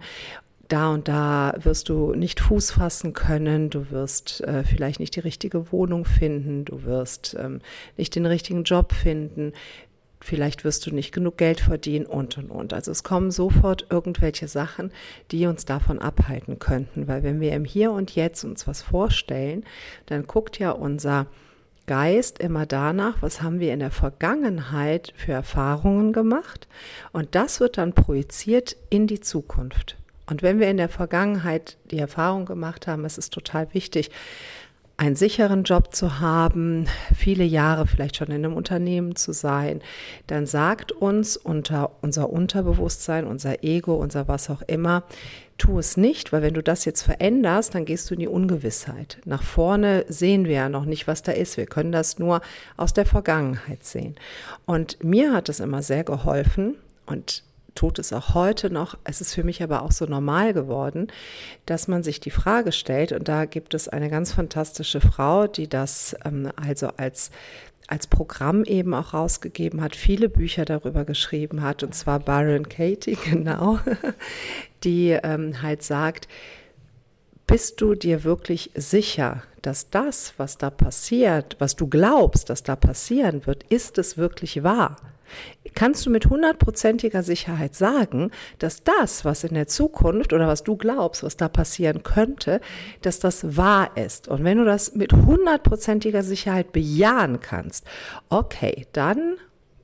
da 0.70 0.94
und 0.94 1.08
da 1.08 1.54
wirst 1.58 1.90
du 1.90 2.14
nicht 2.14 2.40
Fuß 2.40 2.72
fassen 2.72 3.14
können, 3.14 3.70
du 3.70 3.92
wirst 3.92 4.42
äh, 4.42 4.64
vielleicht 4.64 5.00
nicht 5.00 5.16
die 5.16 5.22
richtige 5.22 5.72
Wohnung 5.72 6.06
finden, 6.06 6.66
du 6.66 6.84
wirst 6.84 7.36
ähm, 7.40 7.60
nicht 7.98 8.16
den 8.16 8.26
richtigen 8.26 8.64
Job 8.64 8.94
finden, 8.94 9.54
vielleicht 10.22 10.64
wirst 10.64 10.86
du 10.86 10.94
nicht 10.94 11.12
genug 11.12 11.38
Geld 11.38 11.60
verdienen 11.60 12.06
und 12.06 12.38
und 12.38 12.52
und. 12.52 12.74
Also 12.74 12.92
es 12.92 13.04
kommen 13.04 13.32
sofort 13.32 13.88
irgendwelche 13.90 14.48
Sachen, 14.48 14.92
die 15.32 15.46
uns 15.48 15.66
davon 15.66 16.00
abhalten 16.00 16.60
könnten, 16.60 17.08
weil 17.08 17.24
wenn 17.24 17.42
wir 17.42 17.54
im 17.54 17.66
Hier 17.66 17.92
und 17.92 18.16
Jetzt 18.16 18.44
uns 18.44 18.68
was 18.68 18.82
vorstellen, 18.82 19.66
dann 20.06 20.28
guckt 20.28 20.60
ja 20.60 20.72
unser 20.72 21.28
Geist 21.88 22.38
immer 22.38 22.68
danach, 22.68 23.22
was 23.22 23.42
haben 23.42 23.60
wir 23.60 23.74
in 23.74 23.80
der 23.80 23.90
Vergangenheit 23.90 25.12
für 25.16 25.32
Erfahrungen 25.32 26.14
gemacht 26.14 26.68
und 27.12 27.34
das 27.34 27.60
wird 27.60 27.80
dann 27.80 27.94
projiziert 27.94 28.76
in 28.92 29.08
die 29.08 29.22
Zukunft. 29.22 29.99
Und 30.30 30.44
wenn 30.44 30.60
wir 30.60 30.70
in 30.70 30.78
der 30.78 30.90
Vergangenheit 30.90 31.78
die 31.90 31.98
Erfahrung 31.98 32.46
gemacht 32.46 32.88
haben, 32.88 33.04
es 33.04 33.18
ist 33.18 33.34
total 33.34 33.74
wichtig, 33.74 34.12
einen 34.96 35.16
sicheren 35.16 35.64
Job 35.64 35.96
zu 35.96 36.20
haben, 36.20 36.86
viele 37.16 37.46
Jahre 37.46 37.88
vielleicht 37.88 38.18
schon 38.18 38.28
in 38.28 38.44
einem 38.44 38.54
Unternehmen 38.54 39.16
zu 39.16 39.32
sein, 39.32 39.82
dann 40.28 40.46
sagt 40.46 40.92
uns 40.92 41.38
unter 41.38 41.92
unser 42.02 42.30
Unterbewusstsein, 42.30 43.26
unser 43.26 43.64
Ego, 43.64 43.96
unser 43.96 44.28
was 44.28 44.50
auch 44.50 44.62
immer, 44.64 45.04
tu 45.58 45.80
es 45.80 45.96
nicht, 45.96 46.34
weil 46.34 46.42
wenn 46.42 46.54
du 46.54 46.62
das 46.62 46.84
jetzt 46.84 47.04
veränderst, 47.04 47.74
dann 47.76 47.86
gehst 47.86 48.10
du 48.10 48.14
in 48.14 48.20
die 48.20 48.28
Ungewissheit. 48.28 49.20
Nach 49.24 49.42
vorne 49.42 50.06
sehen 50.10 50.46
wir 50.46 50.56
ja 50.56 50.70
noch 50.70 50.86
nicht, 50.86 51.08
was 51.08 51.24
da 51.24 51.32
ist. 51.32 51.56
Wir 51.56 51.66
können 51.66 51.94
das 51.94 52.20
nur 52.20 52.42
aus 52.76 52.94
der 52.94 53.06
Vergangenheit 53.06 53.86
sehen. 53.86 54.16
Und 54.66 55.02
mir 55.02 55.34
hat 55.34 55.48
es 55.48 55.62
immer 55.62 55.82
sehr 55.82 56.04
geholfen 56.04 56.76
und 57.06 57.44
tut 57.80 57.98
es 57.98 58.12
auch 58.12 58.34
heute 58.34 58.70
noch. 58.70 58.98
Es 59.06 59.22
ist 59.22 59.34
für 59.34 59.46
mich 59.46 59.64
aber 59.64 59.84
auch 59.84 59.94
so 59.94 60.06
normal 60.06 60.54
geworden, 60.54 61.08
dass 61.66 61.88
man 61.88 62.04
sich 62.04 62.20
die 62.20 62.30
Frage 62.30 62.74
stellt, 62.74 63.14
und 63.14 63.30
da 63.30 63.46
gibt 63.46 63.74
es 63.74 63.88
eine 63.88 64.10
ganz 64.10 64.34
fantastische 64.34 65.00
Frau, 65.00 65.48
die 65.48 65.70
das 65.70 66.14
ähm, 66.26 66.52
also 66.58 66.90
als 66.98 67.32
als 67.88 68.06
Programm 68.06 68.66
eben 68.66 68.94
auch 68.94 69.16
rausgegeben 69.16 69.82
hat, 69.82 69.96
viele 69.96 70.30
Bücher 70.30 70.64
darüber 70.64 71.06
geschrieben 71.06 71.64
hat, 71.64 71.82
und 71.82 71.96
zwar 71.96 72.20
Byron 72.20 72.70
Katie, 72.70 73.18
genau, 73.26 73.80
die 74.84 75.18
ähm, 75.24 75.62
halt 75.64 75.82
sagt, 75.82 76.28
bist 77.48 77.82
du 77.82 77.96
dir 77.96 78.26
wirklich 78.26 78.72
sicher, 78.76 79.42
dass 79.62 79.90
das, 79.90 80.34
was 80.38 80.58
da 80.58 80.70
passiert, 80.70 81.56
was 81.60 81.78
du 81.78 81.88
glaubst, 81.88 82.50
dass 82.50 82.62
da 82.62 82.76
passieren 82.76 83.48
wird, 83.48 83.64
ist 83.70 83.98
es 83.98 84.18
wirklich 84.18 84.64
wahr? 84.64 84.98
Kannst 85.76 86.06
du 86.06 86.10
mit 86.10 86.28
hundertprozentiger 86.28 87.24
Sicherheit 87.24 87.76
sagen, 87.76 88.32
dass 88.58 88.84
das, 88.84 89.26
was 89.26 89.44
in 89.44 89.54
der 89.54 89.68
Zukunft 89.68 90.34
oder 90.34 90.48
was 90.48 90.64
du 90.64 90.76
glaubst, 90.76 91.24
was 91.24 91.38
da 91.38 91.48
passieren 91.48 92.04
könnte, 92.04 92.62
dass 93.02 93.20
das 93.20 93.58
wahr 93.58 93.92
ist. 93.96 94.28
Und 94.28 94.44
wenn 94.44 94.58
du 94.58 94.66
das 94.66 94.96
mit 94.96 95.14
hundertprozentiger 95.14 96.24
Sicherheit 96.24 96.72
bejahen 96.72 97.40
kannst, 97.40 97.86
okay, 98.30 98.88
dann 98.94 99.36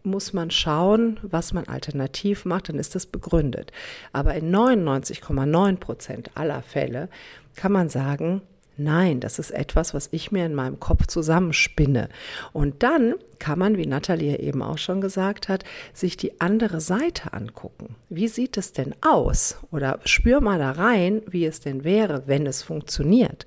muss 0.03 0.33
man 0.33 0.51
schauen, 0.51 1.19
was 1.23 1.53
man 1.53 1.67
alternativ 1.67 2.45
macht, 2.45 2.69
dann 2.69 2.77
ist 2.77 2.95
das 2.95 3.07
begründet. 3.07 3.71
Aber 4.13 4.35
in 4.35 4.53
99,9 4.55 5.77
Prozent 5.77 6.31
aller 6.35 6.61
Fälle 6.61 7.09
kann 7.55 7.71
man 7.71 7.89
sagen, 7.89 8.41
Nein, 8.77 9.21
das 9.21 9.39
ist 9.39 9.51
etwas, 9.51 9.93
was 9.93 10.09
ich 10.11 10.31
mir 10.31 10.45
in 10.45 10.53
meinem 10.53 10.79
Kopf 10.79 11.07
zusammenspinne. 11.07 12.09
Und 12.51 12.83
dann 12.83 13.15
kann 13.39 13.59
man, 13.59 13.77
wie 13.77 13.85
Nathalie 13.85 14.39
eben 14.39 14.61
auch 14.61 14.77
schon 14.77 15.01
gesagt 15.01 15.49
hat, 15.49 15.63
sich 15.93 16.17
die 16.17 16.39
andere 16.41 16.81
Seite 16.81 17.33
angucken. 17.33 17.95
Wie 18.09 18.27
sieht 18.27 18.57
es 18.57 18.71
denn 18.73 18.95
aus? 19.01 19.57
Oder 19.71 19.99
spür 20.05 20.41
mal 20.41 20.59
da 20.59 20.71
rein, 20.71 21.21
wie 21.27 21.45
es 21.45 21.59
denn 21.59 21.83
wäre, 21.83 22.23
wenn 22.27 22.45
es 22.45 22.63
funktioniert. 22.63 23.45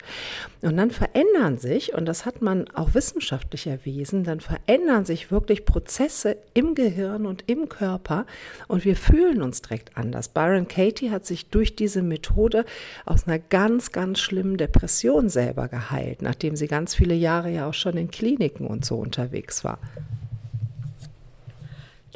Und 0.60 0.76
dann 0.76 0.90
verändern 0.90 1.58
sich, 1.58 1.94
und 1.94 2.06
das 2.06 2.26
hat 2.26 2.42
man 2.42 2.68
auch 2.70 2.94
wissenschaftlich 2.94 3.66
erwiesen, 3.68 4.24
dann 4.24 4.40
verändern 4.40 5.04
sich 5.04 5.30
wirklich 5.30 5.64
Prozesse 5.64 6.36
im 6.52 6.74
Gehirn 6.74 7.26
und 7.26 7.44
im 7.46 7.68
Körper 7.68 8.26
und 8.66 8.84
wir 8.84 8.96
fühlen 8.96 9.42
uns 9.42 9.62
direkt 9.62 9.96
anders. 9.96 10.28
Byron 10.28 10.66
Katie 10.66 11.10
hat 11.10 11.26
sich 11.26 11.48
durch 11.50 11.76
diese 11.76 12.02
Methode 12.02 12.64
aus 13.06 13.26
einer 13.26 13.38
ganz, 13.38 13.92
ganz 13.92 14.18
schlimmen 14.18 14.56
Depression 14.56 15.28
selber 15.28 15.68
geheilt, 15.68 16.22
nachdem 16.22 16.56
sie 16.56 16.66
ganz 16.66 16.94
viele 16.94 17.14
Jahre 17.14 17.50
ja 17.50 17.68
auch 17.68 17.74
schon 17.74 17.96
in 17.96 18.10
Kliniken 18.10 18.66
und 18.66 18.84
so 18.84 18.96
unterwegs 18.96 19.62
war. 19.62 19.77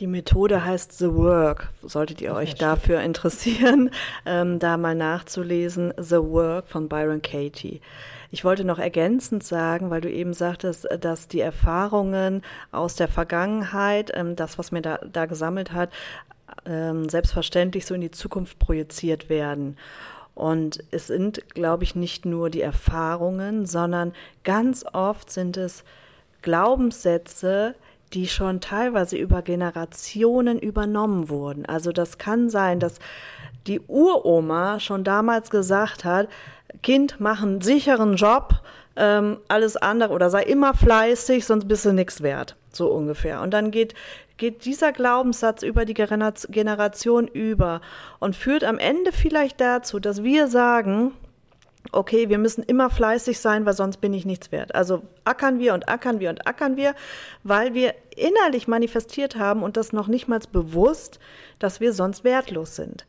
Die 0.03 0.09
Methode 0.09 0.65
heißt 0.65 0.99
The 0.99 1.15
Work. 1.15 1.71
Solltet 1.83 2.21
ihr 2.21 2.35
euch 2.35 2.57
dafür 2.57 3.03
interessieren, 3.03 3.91
ähm, 4.27 4.59
da 4.59 4.77
mal 4.77 4.97
nachzulesen. 4.97 5.95
The 5.97 6.17
Work 6.17 6.69
von 6.69 6.89
Byron 6.89 7.23
Katie. 7.23 7.81
Ich 8.33 8.45
wollte 8.45 8.65
noch 8.65 8.79
ergänzend 8.79 9.45
sagen, 9.45 9.91
weil 9.91 10.01
du 10.01 10.11
eben 10.11 10.35
sagtest, 10.35 10.89
dass 11.01 11.29
die 11.29 11.41
Erfahrungen 11.41 12.43
aus 12.73 12.97
der 12.97 13.07
Vergangenheit, 13.07 14.11
ähm, 14.15 14.35
das, 14.35 14.59
was 14.59 14.73
mir 14.73 14.83
da, 14.83 14.99
da 14.99 15.27
gesammelt 15.27 15.73
hat, 15.73 15.91
ähm, 16.67 17.09
selbstverständlich 17.09 17.87
so 17.87 17.95
in 17.95 18.01
die 18.01 18.11
Zukunft 18.11 18.59
projiziert 18.59 19.29
werden. 19.29 19.77
Und 20.35 20.83
es 20.91 21.09
sind, 21.09 21.51
glaube 21.55 21.85
ich, 21.85 21.95
nicht 21.95 22.25
nur 22.25 22.51
die 22.51 22.63
Erfahrungen, 22.63 23.67
sondern 23.67 24.15
ganz 24.45 24.85
oft 24.93 25.31
sind 25.31 25.57
es 25.57 25.85
Glaubenssätze, 26.43 27.75
die 28.13 28.29
schon 28.29 28.61
teilweise 28.61 29.17
über 29.17 29.43
Generationen 29.43 30.59
übernommen 30.59 31.29
wurden. 31.29 31.65
Also 31.67 31.93
das 31.93 32.19
kann 32.19 32.51
sein, 32.51 32.79
dass 32.79 32.99
die 33.67 33.81
Uroma 33.81 34.81
schon 34.81 35.05
damals 35.05 35.51
gesagt 35.51 36.05
hat, 36.05 36.29
Kind, 36.83 37.17
mach 37.21 37.43
einen 37.43 37.61
sicheren 37.61 38.17
Job, 38.17 38.61
ähm, 38.97 39.39
alles 39.49 39.77
andere 39.77 40.13
oder 40.13 40.31
sei 40.31 40.43
immer 40.43 40.75
fleißig, 40.75 41.47
sonst 41.47 41.69
bist 41.69 41.85
du 41.85 41.93
nichts 41.93 42.23
wert. 42.23 42.57
So 42.73 42.89
ungefähr. 42.89 43.41
Und 43.41 43.53
dann 43.53 43.71
geht, 43.71 43.95
geht 44.37 44.65
dieser 44.65 44.93
Glaubenssatz 44.93 45.63
über 45.63 45.85
die 45.85 45.95
Generation 45.95 47.29
über 47.29 47.81
und 48.19 48.37
führt 48.37 48.65
am 48.65 48.79
Ende 48.79 49.13
vielleicht 49.13 49.61
dazu, 49.61 50.01
dass 50.01 50.23
wir 50.23 50.49
sagen, 50.49 51.13
okay, 51.91 52.29
wir 52.29 52.39
müssen 52.39 52.63
immer 52.63 52.91
fleißig 52.91 53.41
sein, 53.41 53.67
weil 53.67 53.75
sonst 53.75 54.01
bin 54.01 54.15
ich 54.15 54.25
nichts 54.25 54.53
wert. 54.53 54.75
Also 54.75 55.03
ackern 55.25 55.59
wir 55.59 55.75
und 55.75 55.89
ackern 55.89 56.21
wir 56.21 56.31
und 56.31 56.47
ackern 56.47 56.77
wir, 56.77 56.95
weil 57.43 57.75
wir 57.75 57.95
innerlich 58.17 58.69
manifestiert 58.69 59.37
haben 59.37 59.63
und 59.63 59.77
das 59.77 59.93
noch 59.93 60.07
nicht 60.07 60.29
mal 60.29 60.41
bewusst, 60.53 61.19
dass 61.59 61.81
wir 61.81 61.93
sonst 61.93 62.23
wertlos 62.25 62.77
sind. 62.77 63.07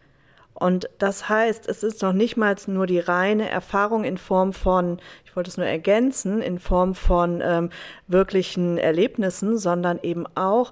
Und 0.54 0.90
das 1.00 1.30
heißt, 1.30 1.68
es 1.68 1.84
ist 1.84 2.02
noch 2.02 2.14
nicht 2.14 2.38
mal 2.38 2.56
nur 2.68 2.86
die 2.86 3.00
reine 3.00 3.50
Erfahrung 3.50 4.04
in 4.04 4.18
Form 4.18 4.54
von, 4.54 5.00
ich 5.26 5.36
wollte 5.36 5.50
es 5.50 5.58
nur 5.58 5.66
ergänzen, 5.66 6.42
in 6.42 6.60
Form 6.60 6.94
von 6.94 7.42
ähm, 7.44 7.70
wirklichen 8.08 8.78
Erlebnissen, 8.78 9.58
sondern 9.58 10.00
eben 10.04 10.26
auch 10.36 10.72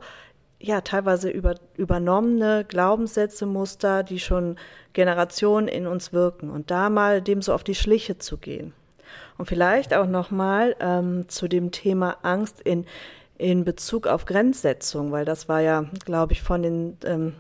ja 0.62 0.82
teilweise 0.82 1.30
über, 1.30 1.56
übernommene 1.76 2.66
Glaubenssätze, 2.68 3.46
Muster, 3.46 4.04
die 4.04 4.20
schon 4.20 4.58
Generationen 4.94 5.68
in 5.68 5.88
uns 5.88 6.14
wirken 6.14 6.50
und 6.50 6.72
da 6.72 6.90
mal 6.90 7.22
dem 7.22 7.42
so 7.42 7.54
auf 7.54 7.64
die 7.64 7.76
Schliche 7.76 8.18
zu 8.18 8.38
gehen. 8.38 8.74
Und 9.38 9.48
vielleicht 9.48 9.94
auch 9.94 10.08
nochmal 10.08 10.76
ähm, 10.80 11.28
zu 11.28 11.48
dem 11.48 11.72
Thema 11.72 12.18
Angst 12.22 12.62
in, 12.62 12.86
in 13.38 13.66
Bezug 13.66 14.08
auf 14.08 14.26
Grenzsetzung, 14.26 15.12
weil 15.12 15.26
das 15.26 15.50
war 15.50 15.62
ja, 15.62 15.86
glaube 16.06 16.34
ich, 16.34 16.42
von 16.42 16.62
den 16.62 16.98
ähm, 17.06 17.34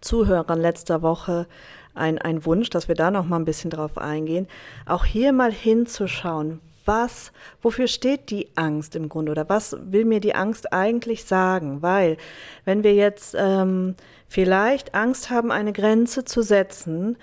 Zuhörern 0.00 0.60
letzter 0.60 1.02
Woche 1.02 1.46
ein, 1.94 2.18
ein 2.18 2.44
Wunsch, 2.44 2.70
dass 2.70 2.88
wir 2.88 2.94
da 2.94 3.10
noch 3.10 3.26
mal 3.26 3.36
ein 3.36 3.44
bisschen 3.44 3.70
drauf 3.70 3.98
eingehen. 3.98 4.46
Auch 4.86 5.04
hier 5.04 5.32
mal 5.32 5.52
hinzuschauen, 5.52 6.60
was, 6.90 7.30
wofür 7.62 7.86
steht 7.86 8.30
die 8.30 8.48
Angst 8.56 8.96
im 8.96 9.08
Grunde 9.08 9.30
oder 9.30 9.48
was 9.48 9.76
will 9.80 10.04
mir 10.04 10.18
die 10.18 10.34
Angst 10.34 10.72
eigentlich 10.72 11.24
sagen? 11.24 11.82
Weil, 11.82 12.16
wenn 12.64 12.82
wir 12.82 12.94
jetzt 12.94 13.36
ähm, 13.38 13.94
vielleicht 14.26 14.92
Angst 14.92 15.30
haben, 15.30 15.52
eine 15.52 15.72
Grenze 15.72 16.24
zu 16.24 16.42
setzen, 16.42 17.16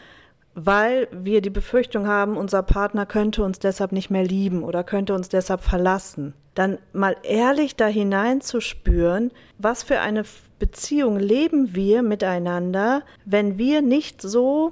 weil 0.55 1.09
wir 1.11 1.41
die 1.41 1.49
Befürchtung 1.49 2.07
haben, 2.07 2.37
unser 2.37 2.63
Partner 2.63 3.05
könnte 3.05 3.43
uns 3.43 3.59
deshalb 3.59 3.91
nicht 3.91 4.09
mehr 4.09 4.23
lieben 4.23 4.63
oder 4.63 4.85
könnte 4.85 5.13
uns 5.13 5.27
deshalb 5.27 5.61
verlassen, 5.61 6.33
dann 6.55 6.77
mal 6.93 7.17
ehrlich 7.23 7.75
da 7.75 7.87
hineinzuspüren, 7.87 9.31
was 9.57 9.83
für 9.83 9.99
eine 9.99 10.23
Beziehung 10.59 11.19
leben 11.19 11.75
wir 11.75 12.03
miteinander, 12.03 13.03
wenn 13.25 13.57
wir 13.57 13.81
nicht 13.81 14.21
so 14.21 14.71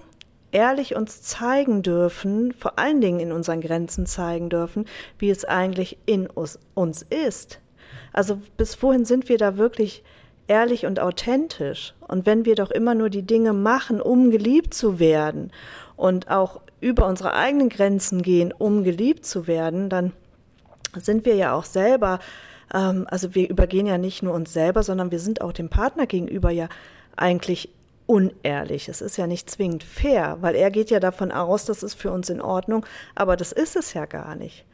ehrlich 0.56 0.96
uns 0.96 1.22
zeigen 1.22 1.82
dürfen, 1.82 2.54
vor 2.54 2.80
allen 2.80 3.02
Dingen 3.02 3.20
in 3.20 3.34
unseren 3.34 3.60
Grenzen 3.60 4.06
zeigen 4.06 4.50
dürfen, 4.50 4.86
wie 5.20 5.30
es 5.30 5.44
eigentlich 5.44 5.98
in 6.06 6.28
uns, 6.28 6.58
uns 6.74 7.02
ist. 7.02 7.60
Also 8.14 8.42
bis 8.56 8.82
wohin 8.82 9.04
sind 9.04 9.28
wir 9.28 9.38
da 9.38 9.58
wirklich 9.58 10.02
ehrlich 10.48 10.86
und 10.86 11.02
authentisch? 11.02 11.94
Und 12.08 12.26
wenn 12.26 12.46
wir 12.46 12.56
doch 12.56 12.72
immer 12.72 12.96
nur 12.96 13.10
die 13.10 13.24
Dinge 13.24 13.52
machen, 13.52 14.00
um 14.00 14.32
geliebt 14.32 14.74
zu 14.74 14.98
werden 14.98 15.52
und 15.98 16.32
auch 16.32 16.62
über 16.80 17.06
unsere 17.06 17.34
eigenen 17.34 17.68
Grenzen 17.68 18.22
gehen, 18.22 18.54
um 18.58 18.86
geliebt 18.86 19.26
zu 19.26 19.48
werden, 19.48 19.90
dann 19.90 20.14
sind 20.96 21.26
wir 21.26 21.36
ja 21.36 21.54
auch 21.54 21.66
selber, 21.66 22.20
ähm, 22.74 23.06
also 23.10 23.36
wir 23.36 23.50
übergehen 23.50 23.88
ja 23.88 23.98
nicht 23.98 24.24
nur 24.24 24.34
uns 24.34 24.54
selber, 24.54 24.84
sondern 24.84 25.12
wir 25.12 25.20
sind 25.20 25.42
auch 25.42 25.52
dem 25.52 25.68
Partner 25.68 26.06
gegenüber 26.06 26.50
ja 26.50 26.70
eigentlich 27.18 27.70
unehrlich. 28.06 28.90
Es 28.90 29.02
ist 29.02 29.18
ja 29.18 29.28
nicht 29.28 29.50
zwingend 29.50 29.84
fair, 29.84 30.38
weil 30.42 30.56
er 30.56 30.72
geht 30.72 30.90
ja 30.90 31.00
davon 31.00 31.32
aus, 31.32 31.66
das 31.66 31.84
ist 31.84 31.96
für 31.96 32.12
uns 32.12 32.30
in 32.30 32.42
Ordnung, 32.42 32.86
aber 33.16 33.36
das 33.36 33.52
ist 33.52 33.76
es 33.76 33.94
ja 33.94 34.06
gar 34.06 34.36
nicht. 34.36 34.66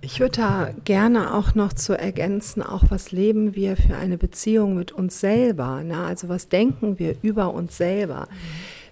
Ich 0.00 0.20
würde 0.20 0.36
da 0.36 0.70
gerne 0.84 1.34
auch 1.34 1.54
noch 1.54 1.72
zu 1.72 1.98
ergänzen, 1.98 2.62
auch 2.62 2.84
was 2.90 3.10
leben 3.10 3.54
wir 3.54 3.76
für 3.76 3.96
eine 3.96 4.18
Beziehung 4.18 4.74
mit 4.74 4.92
uns 4.92 5.18
selber? 5.18 5.82
Ne? 5.82 5.98
Also 5.98 6.28
was 6.28 6.50
denken 6.50 6.98
wir 6.98 7.16
über 7.22 7.54
uns 7.54 7.78
selber? 7.78 8.28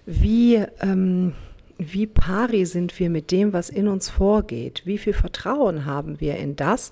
Wie 0.07 0.55
ähm, 0.81 1.33
wie 1.77 2.07
pari 2.07 2.65
sind 2.65 2.99
wir 2.99 3.09
mit 3.09 3.31
dem, 3.31 3.53
was 3.53 3.69
in 3.69 3.87
uns 3.87 4.09
vorgeht? 4.09 4.83
Wie 4.85 4.97
viel 4.97 5.13
Vertrauen 5.13 5.85
haben 5.85 6.19
wir 6.19 6.37
in 6.37 6.55
das, 6.55 6.91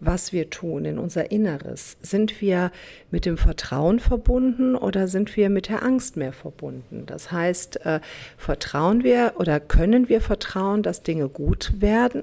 was 0.00 0.32
wir 0.32 0.50
tun, 0.50 0.84
in 0.84 0.98
unser 0.98 1.30
Inneres? 1.30 1.96
Sind 2.02 2.40
wir 2.40 2.70
mit 3.10 3.24
dem 3.24 3.36
Vertrauen 3.36 4.00
verbunden 4.00 4.74
oder 4.74 5.08
sind 5.08 5.36
wir 5.36 5.50
mit 5.50 5.68
der 5.68 5.82
Angst 5.82 6.16
mehr 6.16 6.32
verbunden? 6.32 7.04
Das 7.06 7.32
heißt, 7.32 7.84
äh, 7.84 8.00
vertrauen 8.36 9.02
wir 9.02 9.34
oder 9.36 9.60
können 9.60 10.08
wir 10.08 10.20
vertrauen, 10.20 10.82
dass 10.82 11.02
Dinge 11.02 11.28
gut 11.28 11.72
werden? 11.80 12.22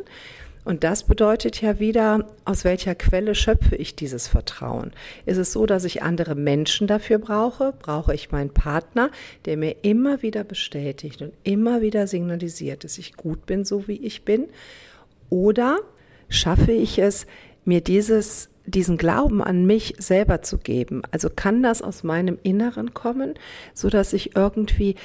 Und 0.66 0.84
das 0.84 1.04
bedeutet 1.04 1.62
ja 1.62 1.80
wieder, 1.80 2.26
aus 2.44 2.64
welcher 2.64 2.96
Quelle 2.96 3.36
schöpfe 3.36 3.76
ich 3.76 3.96
dieses 3.96 4.28
Vertrauen? 4.28 4.94
Ist 5.28 5.38
es 5.38 5.54
so, 5.54 5.68
dass 5.68 5.86
ich 5.86 6.02
andere 6.02 6.34
Menschen 6.34 6.88
dafür 6.88 7.20
brauche? 7.20 7.72
Brauche 7.78 8.16
ich 8.16 8.32
meinen 8.32 8.50
Partner, 8.50 9.12
der 9.46 9.58
mir 9.58 9.76
immer 9.84 10.24
wieder 10.24 10.44
bestätigt 10.44 11.22
und 11.22 11.34
immer 11.44 11.82
wieder 11.82 12.08
signalisiert, 12.08 12.84
dass 12.84 12.98
ich 12.98 13.16
gut 13.16 13.46
bin, 13.46 13.64
so 13.64 13.88
wie 13.88 14.04
ich 14.04 14.26
bin? 14.26 14.48
Oder 15.30 15.78
schaffe 16.30 16.72
ich 16.72 16.98
es, 16.98 17.28
mir 17.66 17.82
dieses, 17.82 18.50
diesen 18.66 18.98
Glauben 18.98 19.44
an 19.44 19.66
mich 19.66 19.96
selber 19.98 20.42
zu 20.42 20.58
geben? 20.58 21.02
Also 21.12 21.30
kann 21.30 21.64
das 21.64 21.82
aus 21.82 22.04
meinem 22.04 22.38
Inneren 22.44 22.94
kommen, 22.94 23.34
so 23.74 23.90
dass 23.90 24.14
ich 24.14 24.36
irgendwie 24.36 24.96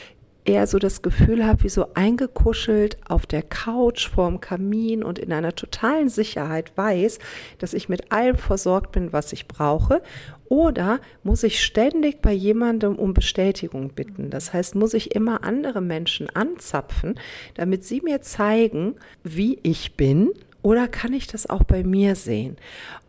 eher 0.45 0.67
so 0.67 0.79
das 0.79 1.03
Gefühl 1.03 1.47
habe, 1.47 1.65
wie 1.65 1.69
so 1.69 1.87
eingekuschelt 1.95 2.97
auf 3.09 3.27
der 3.27 3.43
Couch 3.43 4.09
vorm 4.09 4.41
Kamin 4.41 5.03
und 5.03 5.19
in 5.19 5.33
einer 5.33 5.55
totalen 5.55 6.09
Sicherheit 6.09 6.73
weiß, 6.77 7.19
dass 7.59 7.75
ich 7.75 7.89
mit 7.89 8.11
allem 8.13 8.37
versorgt 8.37 8.93
bin, 8.93 9.13
was 9.13 9.33
ich 9.33 9.47
brauche. 9.47 10.03
Oder 10.49 10.99
muss 11.23 11.45
ich 11.45 11.63
ständig 11.63 12.23
bei 12.23 12.33
jemandem 12.33 12.97
um 12.97 13.15
Bestätigung 13.15 13.91
bitten? 13.91 14.31
Das 14.31 14.53
heißt, 14.53 14.75
muss 14.75 14.95
ich 14.95 15.15
immer 15.15 15.45
andere 15.45 15.81
Menschen 15.81 16.29
anzapfen, 16.29 17.15
damit 17.55 17.85
sie 17.85 18.01
mir 18.01 18.21
zeigen, 18.21 18.97
wie 19.23 19.59
ich 19.63 19.95
bin? 19.95 20.31
Oder 20.63 20.89
kann 20.89 21.13
ich 21.13 21.27
das 21.27 21.49
auch 21.49 21.65
bei 21.65 21.83
mir 21.83 22.15
sehen? 22.15 22.57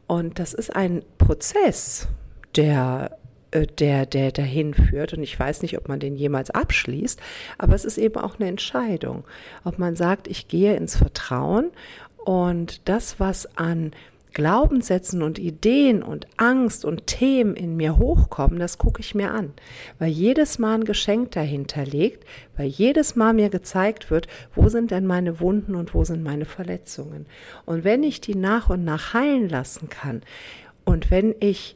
Und 0.07 0.39
das 0.39 0.53
ist 0.53 0.75
ein 0.75 1.03
Prozess, 1.17 2.07
der 2.55 3.17
äh, 3.51 3.67
der, 3.67 4.05
der 4.05 4.31
dahin 4.31 4.73
führt. 4.73 5.13
Und 5.13 5.23
ich 5.23 5.37
weiß 5.37 5.61
nicht, 5.61 5.77
ob 5.77 5.87
man 5.87 5.99
den 5.99 6.15
jemals 6.15 6.49
abschließt, 6.49 7.21
aber 7.57 7.75
es 7.75 7.85
ist 7.85 7.97
eben 7.97 8.17
auch 8.17 8.39
eine 8.39 8.49
Entscheidung, 8.49 9.25
ob 9.63 9.77
man 9.77 9.95
sagt, 9.95 10.27
ich 10.27 10.47
gehe 10.47 10.75
ins 10.75 10.95
Vertrauen 10.95 11.71
und 12.23 12.87
das, 12.87 13.19
was 13.19 13.57
an 13.57 13.91
Glaubenssätzen 14.33 15.23
und 15.23 15.39
Ideen 15.39 16.01
und 16.03 16.25
Angst 16.37 16.85
und 16.85 17.05
Themen 17.05 17.55
in 17.55 17.75
mir 17.75 17.97
hochkommen, 17.97 18.59
das 18.59 18.77
gucke 18.77 19.01
ich 19.01 19.13
mir 19.13 19.31
an, 19.31 19.51
weil 19.99 20.09
jedes 20.09 20.57
Mal 20.57 20.75
ein 20.75 20.83
Geschenk 20.85 21.31
dahinter 21.31 21.83
liegt, 21.83 22.25
weil 22.55 22.67
jedes 22.67 23.17
Mal 23.17 23.33
mir 23.33 23.49
gezeigt 23.49 24.09
wird, 24.09 24.27
wo 24.55 24.69
sind 24.69 24.91
denn 24.91 25.05
meine 25.05 25.41
Wunden 25.41 25.75
und 25.75 25.93
wo 25.93 26.05
sind 26.05 26.23
meine 26.23 26.45
Verletzungen. 26.45 27.25
Und 27.65 27.83
wenn 27.83 28.03
ich 28.03 28.21
die 28.21 28.35
nach 28.35 28.69
und 28.69 28.85
nach 28.85 29.13
heilen 29.13 29.49
lassen 29.49 29.89
kann 29.89 30.21
und 30.85 31.11
wenn 31.11 31.35
ich 31.41 31.75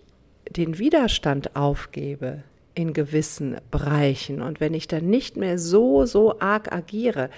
den 0.50 0.80
Widerstand 0.80 1.58
aufgebe 1.58 2.44
in 2.74 2.94
gewissen 2.94 3.58
Bereichen 3.70 4.42
und 4.42 4.62
wenn 4.62 4.74
ich 4.74 4.88
dann 4.88 5.10
nicht 5.10 5.36
mehr 5.36 5.60
so, 5.60 6.06
so 6.06 6.40
arg 6.40 6.72
agiere, 6.72 7.30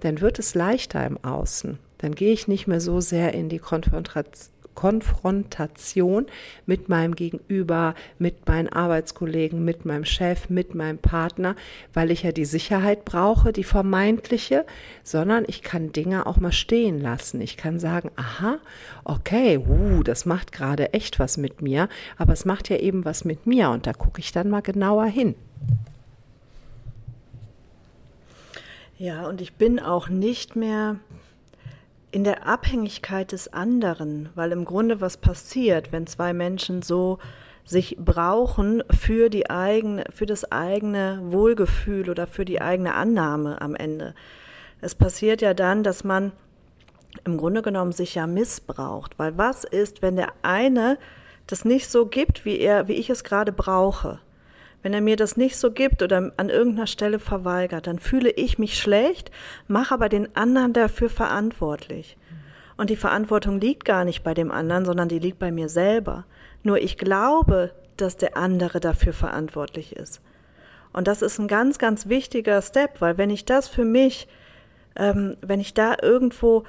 dann 0.00 0.20
wird 0.20 0.38
es 0.38 0.54
leichter 0.54 1.06
im 1.06 1.22
Außen. 1.24 1.78
Dann 1.98 2.14
gehe 2.14 2.32
ich 2.32 2.48
nicht 2.48 2.66
mehr 2.66 2.80
so 2.80 3.00
sehr 3.00 3.34
in 3.34 3.48
die 3.48 3.58
Konfrontation 3.58 4.57
Konfrontation 4.78 6.26
mit 6.64 6.88
meinem 6.88 7.16
Gegenüber, 7.16 7.96
mit 8.20 8.46
meinen 8.46 8.68
Arbeitskollegen, 8.68 9.64
mit 9.64 9.84
meinem 9.84 10.04
Chef, 10.04 10.50
mit 10.50 10.76
meinem 10.76 10.98
Partner, 10.98 11.56
weil 11.92 12.12
ich 12.12 12.22
ja 12.22 12.30
die 12.30 12.44
Sicherheit 12.44 13.04
brauche, 13.04 13.52
die 13.52 13.64
vermeintliche, 13.64 14.64
sondern 15.02 15.42
ich 15.48 15.62
kann 15.62 15.90
Dinge 15.90 16.26
auch 16.26 16.36
mal 16.36 16.52
stehen 16.52 17.00
lassen. 17.00 17.40
Ich 17.40 17.56
kann 17.56 17.80
sagen, 17.80 18.12
aha, 18.14 18.58
okay, 19.02 19.58
uh, 19.58 20.04
das 20.04 20.26
macht 20.26 20.52
gerade 20.52 20.92
echt 20.92 21.18
was 21.18 21.38
mit 21.38 21.60
mir, 21.60 21.88
aber 22.16 22.32
es 22.32 22.44
macht 22.44 22.68
ja 22.68 22.76
eben 22.76 23.04
was 23.04 23.24
mit 23.24 23.48
mir 23.48 23.70
und 23.70 23.84
da 23.84 23.92
gucke 23.92 24.20
ich 24.20 24.30
dann 24.30 24.48
mal 24.48 24.62
genauer 24.62 25.06
hin. 25.06 25.34
Ja, 28.96 29.26
und 29.26 29.40
ich 29.40 29.54
bin 29.54 29.80
auch 29.80 30.08
nicht 30.08 30.54
mehr 30.54 31.00
in 32.10 32.24
der 32.24 32.46
Abhängigkeit 32.46 33.32
des 33.32 33.52
anderen, 33.52 34.30
weil 34.34 34.52
im 34.52 34.64
Grunde 34.64 35.00
was 35.00 35.16
passiert, 35.16 35.92
wenn 35.92 36.06
zwei 36.06 36.32
Menschen 36.32 36.82
so 36.82 37.18
sich 37.64 37.96
brauchen 37.98 38.82
für 38.90 39.28
die 39.28 39.50
eigene, 39.50 40.04
für 40.14 40.24
das 40.24 40.50
eigene 40.50 41.20
Wohlgefühl 41.24 42.08
oder 42.08 42.26
für 42.26 42.46
die 42.46 42.62
eigene 42.62 42.94
Annahme 42.94 43.60
am 43.60 43.74
Ende. 43.74 44.14
Es 44.80 44.94
passiert 44.94 45.42
ja 45.42 45.52
dann, 45.52 45.82
dass 45.82 46.02
man 46.02 46.32
im 47.24 47.36
Grunde 47.36 47.62
genommen 47.62 47.92
sich 47.92 48.14
ja 48.14 48.26
missbraucht, 48.26 49.18
weil 49.18 49.36
was 49.36 49.64
ist, 49.64 50.00
wenn 50.00 50.16
der 50.16 50.32
eine 50.42 50.98
das 51.46 51.64
nicht 51.64 51.88
so 51.90 52.06
gibt, 52.06 52.44
wie 52.44 52.58
er, 52.58 52.88
wie 52.88 52.94
ich 52.94 53.10
es 53.10 53.24
gerade 53.24 53.52
brauche? 53.52 54.18
Wenn 54.82 54.94
er 54.94 55.00
mir 55.00 55.16
das 55.16 55.36
nicht 55.36 55.56
so 55.56 55.70
gibt 55.70 56.02
oder 56.02 56.32
an 56.36 56.48
irgendeiner 56.50 56.86
Stelle 56.86 57.18
verweigert, 57.18 57.86
dann 57.86 57.98
fühle 57.98 58.30
ich 58.30 58.58
mich 58.58 58.78
schlecht, 58.78 59.30
mache 59.66 59.94
aber 59.94 60.08
den 60.08 60.34
anderen 60.36 60.72
dafür 60.72 61.10
verantwortlich. 61.10 62.16
Und 62.76 62.90
die 62.90 62.96
Verantwortung 62.96 63.60
liegt 63.60 63.84
gar 63.84 64.04
nicht 64.04 64.22
bei 64.22 64.34
dem 64.34 64.52
anderen, 64.52 64.84
sondern 64.84 65.08
die 65.08 65.18
liegt 65.18 65.40
bei 65.40 65.50
mir 65.50 65.68
selber. 65.68 66.24
Nur 66.62 66.78
ich 66.78 66.96
glaube, 66.96 67.72
dass 67.96 68.16
der 68.16 68.36
andere 68.36 68.78
dafür 68.78 69.12
verantwortlich 69.12 69.96
ist. 69.96 70.20
Und 70.92 71.08
das 71.08 71.22
ist 71.22 71.38
ein 71.38 71.48
ganz, 71.48 71.78
ganz 71.78 72.08
wichtiger 72.08 72.62
Step, 72.62 73.00
weil 73.00 73.18
wenn 73.18 73.30
ich 73.30 73.44
das 73.44 73.68
für 73.68 73.84
mich, 73.84 74.28
ähm, 74.96 75.36
wenn 75.42 75.60
ich 75.60 75.74
da 75.74 75.96
irgendwo 76.00 76.64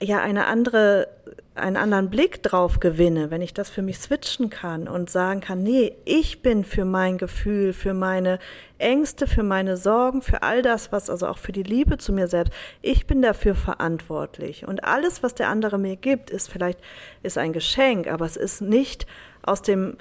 ja 0.00 0.20
eine 0.20 0.46
andere 0.46 1.08
einen 1.56 1.76
anderen 1.76 2.10
Blick 2.10 2.42
drauf 2.42 2.80
gewinne, 2.80 3.30
wenn 3.30 3.40
ich 3.40 3.54
das 3.54 3.70
für 3.70 3.82
mich 3.82 4.00
switchen 4.00 4.50
kann 4.50 4.88
und 4.88 5.08
sagen 5.08 5.40
kann, 5.40 5.62
nee, 5.62 5.94
ich 6.04 6.42
bin 6.42 6.64
für 6.64 6.84
mein 6.84 7.16
Gefühl, 7.16 7.72
für 7.72 7.94
meine 7.94 8.40
Ängste, 8.78 9.28
für 9.28 9.44
meine 9.44 9.76
Sorgen, 9.76 10.20
für 10.20 10.42
all 10.42 10.62
das, 10.62 10.90
was 10.90 11.08
also 11.08 11.28
auch 11.28 11.38
für 11.38 11.52
die 11.52 11.62
Liebe 11.62 11.96
zu 11.96 12.12
mir 12.12 12.26
selbst, 12.26 12.52
ich 12.82 13.06
bin 13.06 13.22
dafür 13.22 13.54
verantwortlich 13.54 14.66
und 14.66 14.82
alles, 14.82 15.22
was 15.22 15.36
der 15.36 15.48
andere 15.48 15.78
mir 15.78 15.94
gibt, 15.94 16.30
ist 16.30 16.50
vielleicht 16.50 16.80
ist 17.22 17.38
ein 17.38 17.52
Geschenk, 17.52 18.08
aber 18.08 18.26
es 18.26 18.36
ist 18.36 18.60
nicht 18.60 19.06
aus 19.42 19.62
dem 19.62 19.96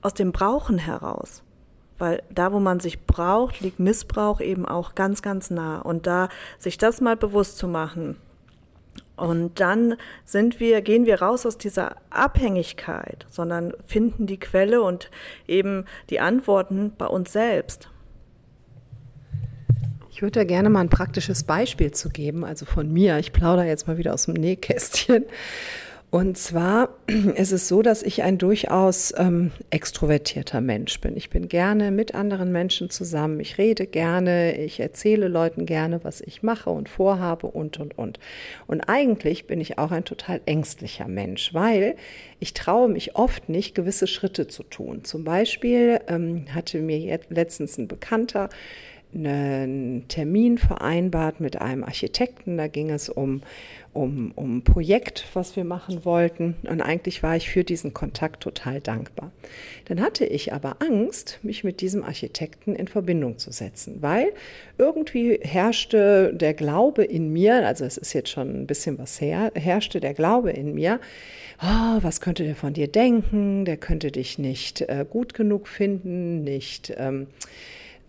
aus 0.00 0.14
dem 0.14 0.32
Brauchen 0.32 0.78
heraus. 0.78 1.42
Weil 1.98 2.22
da, 2.30 2.52
wo 2.52 2.60
man 2.60 2.78
sich 2.78 3.06
braucht, 3.06 3.60
liegt 3.60 3.80
Missbrauch 3.80 4.40
eben 4.40 4.64
auch 4.64 4.94
ganz, 4.94 5.20
ganz 5.20 5.50
nah. 5.50 5.80
Und 5.80 6.06
da 6.06 6.28
sich 6.56 6.78
das 6.78 7.00
mal 7.00 7.16
bewusst 7.16 7.58
zu 7.58 7.66
machen, 7.66 8.16
und 9.18 9.60
dann 9.60 9.96
sind 10.24 10.60
wir, 10.60 10.80
gehen 10.80 11.06
wir 11.06 11.20
raus 11.20 11.44
aus 11.44 11.58
dieser 11.58 11.96
Abhängigkeit, 12.10 13.26
sondern 13.28 13.72
finden 13.86 14.26
die 14.26 14.38
Quelle 14.38 14.82
und 14.82 15.10
eben 15.46 15.84
die 16.10 16.20
Antworten 16.20 16.92
bei 16.96 17.06
uns 17.06 17.32
selbst. 17.32 17.88
Ich 20.10 20.22
würde 20.22 20.40
da 20.40 20.44
gerne 20.44 20.68
mal 20.68 20.80
ein 20.80 20.88
praktisches 20.88 21.44
Beispiel 21.44 21.92
zu 21.92 22.08
geben, 22.08 22.44
also 22.44 22.66
von 22.66 22.92
mir. 22.92 23.18
Ich 23.18 23.32
plaudere 23.32 23.66
jetzt 23.66 23.86
mal 23.86 23.98
wieder 23.98 24.14
aus 24.14 24.24
dem 24.24 24.34
Nähkästchen. 24.34 25.24
Und 26.10 26.38
zwar 26.38 26.96
ist 27.34 27.52
es 27.52 27.68
so, 27.68 27.82
dass 27.82 28.02
ich 28.02 28.22
ein 28.22 28.38
durchaus 28.38 29.12
ähm, 29.18 29.50
extrovertierter 29.70 30.62
Mensch 30.62 31.00
bin. 31.00 31.16
Ich 31.16 31.28
bin 31.28 31.48
gerne 31.48 31.90
mit 31.90 32.14
anderen 32.14 32.50
Menschen 32.50 32.88
zusammen. 32.88 33.40
Ich 33.40 33.58
rede 33.58 33.86
gerne. 33.86 34.56
Ich 34.56 34.80
erzähle 34.80 35.28
Leuten 35.28 35.66
gerne, 35.66 36.02
was 36.04 36.22
ich 36.22 36.42
mache 36.42 36.70
und 36.70 36.88
vorhabe 36.88 37.48
und, 37.48 37.78
und, 37.78 37.98
und. 37.98 38.18
Und 38.66 38.88
eigentlich 38.88 39.46
bin 39.46 39.60
ich 39.60 39.78
auch 39.78 39.90
ein 39.90 40.04
total 40.06 40.40
ängstlicher 40.46 41.08
Mensch, 41.08 41.52
weil 41.52 41.96
ich 42.40 42.54
traue 42.54 42.88
mich 42.88 43.14
oft 43.14 43.50
nicht, 43.50 43.74
gewisse 43.74 44.06
Schritte 44.06 44.48
zu 44.48 44.62
tun. 44.62 45.04
Zum 45.04 45.24
Beispiel 45.24 46.00
ähm, 46.08 46.46
hatte 46.54 46.78
mir 46.78 47.20
letztens 47.28 47.76
ein 47.76 47.86
Bekannter 47.86 48.48
einen 49.14 50.06
Termin 50.08 50.58
vereinbart 50.58 51.40
mit 51.40 51.60
einem 51.60 51.84
Architekten. 51.84 52.56
Da 52.58 52.66
ging 52.66 52.90
es 52.90 53.08
um, 53.08 53.42
um, 53.94 54.32
um 54.34 54.58
ein 54.58 54.64
Projekt, 54.64 55.24
was 55.32 55.56
wir 55.56 55.64
machen 55.64 56.04
wollten. 56.04 56.56
Und 56.68 56.82
eigentlich 56.82 57.22
war 57.22 57.34
ich 57.34 57.48
für 57.48 57.64
diesen 57.64 57.94
Kontakt 57.94 58.42
total 58.42 58.80
dankbar. 58.80 59.32
Dann 59.86 60.00
hatte 60.00 60.26
ich 60.26 60.52
aber 60.52 60.76
Angst, 60.80 61.38
mich 61.42 61.64
mit 61.64 61.80
diesem 61.80 62.04
Architekten 62.04 62.74
in 62.74 62.86
Verbindung 62.86 63.38
zu 63.38 63.50
setzen, 63.50 64.02
weil 64.02 64.32
irgendwie 64.76 65.40
herrschte 65.42 66.32
der 66.34 66.52
Glaube 66.52 67.04
in 67.04 67.32
mir, 67.32 67.66
also 67.66 67.84
es 67.84 67.96
ist 67.96 68.12
jetzt 68.12 68.30
schon 68.30 68.62
ein 68.62 68.66
bisschen 68.66 68.98
was 68.98 69.20
her, 69.20 69.50
herrschte 69.54 70.00
der 70.00 70.12
Glaube 70.12 70.50
in 70.50 70.74
mir, 70.74 71.00
oh, 71.62 71.98
was 72.02 72.20
könnte 72.20 72.44
der 72.44 72.56
von 72.56 72.74
dir 72.74 72.88
denken? 72.88 73.64
Der 73.64 73.78
könnte 73.78 74.12
dich 74.12 74.38
nicht 74.38 74.82
äh, 74.82 75.06
gut 75.08 75.32
genug 75.32 75.66
finden, 75.66 76.44
nicht. 76.44 76.92
Ähm, 76.96 77.28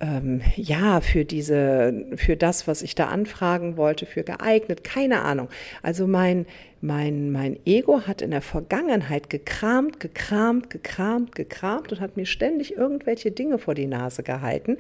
ähm, 0.02 0.42
ja, 0.56 1.02
für 1.02 1.26
diese, 1.26 2.06
für 2.16 2.38
das, 2.38 2.68
was 2.68 2.82
ich 2.82 2.96
da 2.96 3.08
anfragen 3.08 3.76
wollte, 3.76 4.06
für 4.06 4.24
geeignet, 4.24 4.84
keine 4.84 5.22
Ahnung. 5.22 5.50
Also 5.84 6.08
mein, 6.08 6.46
mein, 6.82 7.32
mein 7.32 7.60
Ego 7.66 8.08
hat 8.08 8.22
in 8.22 8.32
der 8.32 8.42
Vergangenheit 8.42 9.30
gekramt, 9.30 10.00
gekramt, 10.00 10.70
gekramt, 10.70 11.36
gekramt 11.36 11.92
und 11.92 12.00
hat 12.00 12.16
mir 12.16 12.26
ständig 12.26 12.78
irgendwelche 12.78 13.32
Dinge 13.32 13.58
vor 13.58 13.76
die 13.76 13.88
Nase 13.88 14.24
gehalten, 14.24 14.78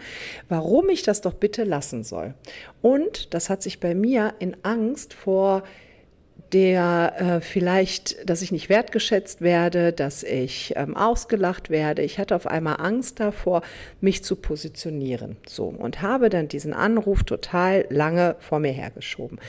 warum 0.47 0.89
ich 0.89 1.03
das 1.03 1.21
doch 1.21 1.33
bitte 1.33 1.65
lassen 1.65 2.03
soll. 2.03 2.33
Und 2.81 3.33
das 3.33 3.49
hat 3.49 3.61
sich 3.61 3.79
bei 3.79 3.95
mir 3.95 4.35
in 4.39 4.55
Angst 4.63 5.13
vor 5.13 5.63
der 6.53 7.13
äh, 7.17 7.41
vielleicht, 7.41 8.29
dass 8.29 8.41
ich 8.41 8.51
nicht 8.51 8.69
wertgeschätzt 8.69 9.41
werde, 9.41 9.93
dass 9.93 10.23
ich 10.23 10.73
ähm, 10.75 10.95
ausgelacht 10.95 11.69
werde. 11.69 12.01
Ich 12.01 12.17
hatte 12.17 12.35
auf 12.35 12.47
einmal 12.47 12.77
Angst 12.79 13.19
davor, 13.19 13.61
mich 14.01 14.23
zu 14.23 14.35
positionieren. 14.35 15.37
So 15.47 15.65
und 15.65 16.01
habe 16.01 16.29
dann 16.29 16.47
diesen 16.47 16.73
Anruf 16.73 17.23
total 17.23 17.85
lange 17.89 18.35
vor 18.39 18.59
mir 18.59 18.71
hergeschoben. 18.71 19.39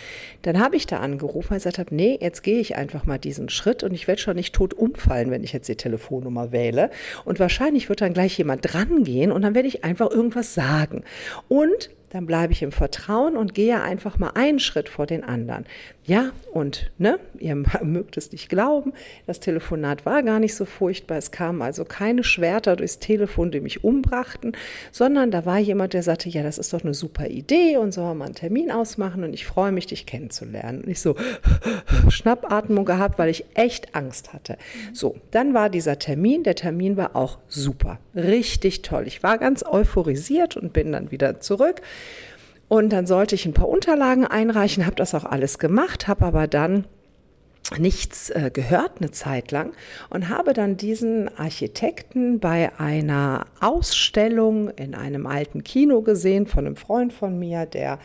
Dann 0.42 0.58
habe 0.58 0.76
ich 0.76 0.86
da 0.86 0.98
angerufen 1.00 1.52
und 1.52 1.58
gesagt 1.58 1.78
habe, 1.78 1.94
nee, 1.94 2.18
jetzt 2.20 2.42
gehe 2.42 2.60
ich 2.60 2.76
einfach 2.76 3.06
mal 3.06 3.18
diesen 3.18 3.48
Schritt 3.48 3.82
und 3.82 3.94
ich 3.94 4.06
werde 4.06 4.20
schon 4.20 4.36
nicht 4.36 4.54
tot 4.54 4.74
umfallen, 4.74 5.30
wenn 5.30 5.44
ich 5.44 5.52
jetzt 5.52 5.68
die 5.68 5.76
Telefonnummer 5.76 6.52
wähle. 6.52 6.90
Und 7.24 7.40
wahrscheinlich 7.40 7.88
wird 7.88 8.00
dann 8.00 8.12
gleich 8.12 8.36
jemand 8.36 8.72
dran 8.72 9.04
gehen 9.04 9.32
und 9.32 9.42
dann 9.42 9.54
werde 9.54 9.68
ich 9.68 9.84
einfach 9.84 10.10
irgendwas 10.10 10.54
sagen. 10.54 11.04
Und 11.48 11.90
dann 12.10 12.26
bleibe 12.26 12.52
ich 12.52 12.62
im 12.62 12.72
Vertrauen 12.72 13.36
und 13.36 13.54
gehe 13.54 13.80
einfach 13.80 14.18
mal 14.18 14.32
einen 14.34 14.58
Schritt 14.58 14.88
vor 14.88 15.06
den 15.06 15.22
anderen. 15.22 15.64
Ja, 16.04 16.32
und 16.52 16.90
ne, 16.98 17.20
ihr 17.38 17.54
mögt 17.82 18.16
es 18.16 18.32
nicht 18.32 18.48
glauben, 18.48 18.92
das 19.26 19.38
Telefonat 19.38 20.04
war 20.06 20.24
gar 20.24 20.40
nicht 20.40 20.56
so 20.56 20.64
furchtbar. 20.64 21.18
Es 21.18 21.30
kamen 21.30 21.62
also 21.62 21.84
keine 21.84 22.24
Schwerter 22.24 22.74
durchs 22.74 22.98
Telefon, 22.98 23.52
die 23.52 23.60
mich 23.60 23.84
umbrachten, 23.84 24.56
sondern 24.90 25.30
da 25.30 25.46
war 25.46 25.58
jemand, 25.58 25.92
der 25.92 26.02
sagte, 26.02 26.28
ja, 26.28 26.42
das 26.42 26.58
ist 26.58 26.72
doch 26.72 26.82
eine 26.82 26.94
super 26.94 27.28
Idee 27.28 27.76
und 27.76 27.92
soll 27.92 28.14
mal 28.16 28.24
einen 28.24 28.34
Termin 28.34 28.72
ausmachen 28.72 29.22
und 29.22 29.32
ich 29.32 29.46
freue 29.46 29.70
mich, 29.70 29.86
dich 29.86 30.04
kennenzulernen. 30.04 30.82
Und 30.82 30.90
ich 30.90 31.00
so 31.00 31.14
Schnappatmung 32.08 32.84
gehabt, 32.84 33.20
weil 33.20 33.28
ich 33.28 33.44
echt 33.54 33.94
Angst 33.94 34.32
hatte. 34.32 34.58
So, 34.92 35.16
dann 35.30 35.54
war 35.54 35.70
dieser 35.70 36.00
Termin, 36.00 36.42
der 36.42 36.56
Termin 36.56 36.96
war 36.96 37.14
auch 37.14 37.38
super, 37.46 38.00
richtig 38.16 38.82
toll. 38.82 39.04
Ich 39.06 39.22
war 39.22 39.38
ganz 39.38 39.64
euphorisiert 39.64 40.56
und 40.56 40.72
bin 40.72 40.90
dann 40.90 41.12
wieder 41.12 41.38
zurück 41.38 41.82
und 42.68 42.90
dann 42.90 43.06
sollte 43.06 43.34
ich 43.34 43.46
ein 43.46 43.52
paar 43.52 43.68
Unterlagen 43.68 44.24
einreichen, 44.24 44.86
habe 44.86 44.96
das 44.96 45.14
auch 45.14 45.24
alles 45.24 45.58
gemacht, 45.58 46.06
habe 46.06 46.24
aber 46.24 46.46
dann 46.46 46.84
nichts 47.78 48.30
äh, 48.30 48.50
gehört 48.52 48.98
eine 48.98 49.10
Zeit 49.10 49.50
lang 49.52 49.72
und 50.08 50.28
habe 50.28 50.52
dann 50.52 50.76
diesen 50.76 51.28
Architekten 51.36 52.40
bei 52.40 52.72
einer 52.78 53.46
Ausstellung 53.60 54.70
in 54.70 54.94
einem 54.94 55.26
alten 55.26 55.62
Kino 55.62 56.02
gesehen 56.02 56.46
von 56.46 56.66
einem 56.66 56.76
Freund 56.76 57.12
von 57.12 57.38
mir, 57.38 57.66
der 57.66 57.98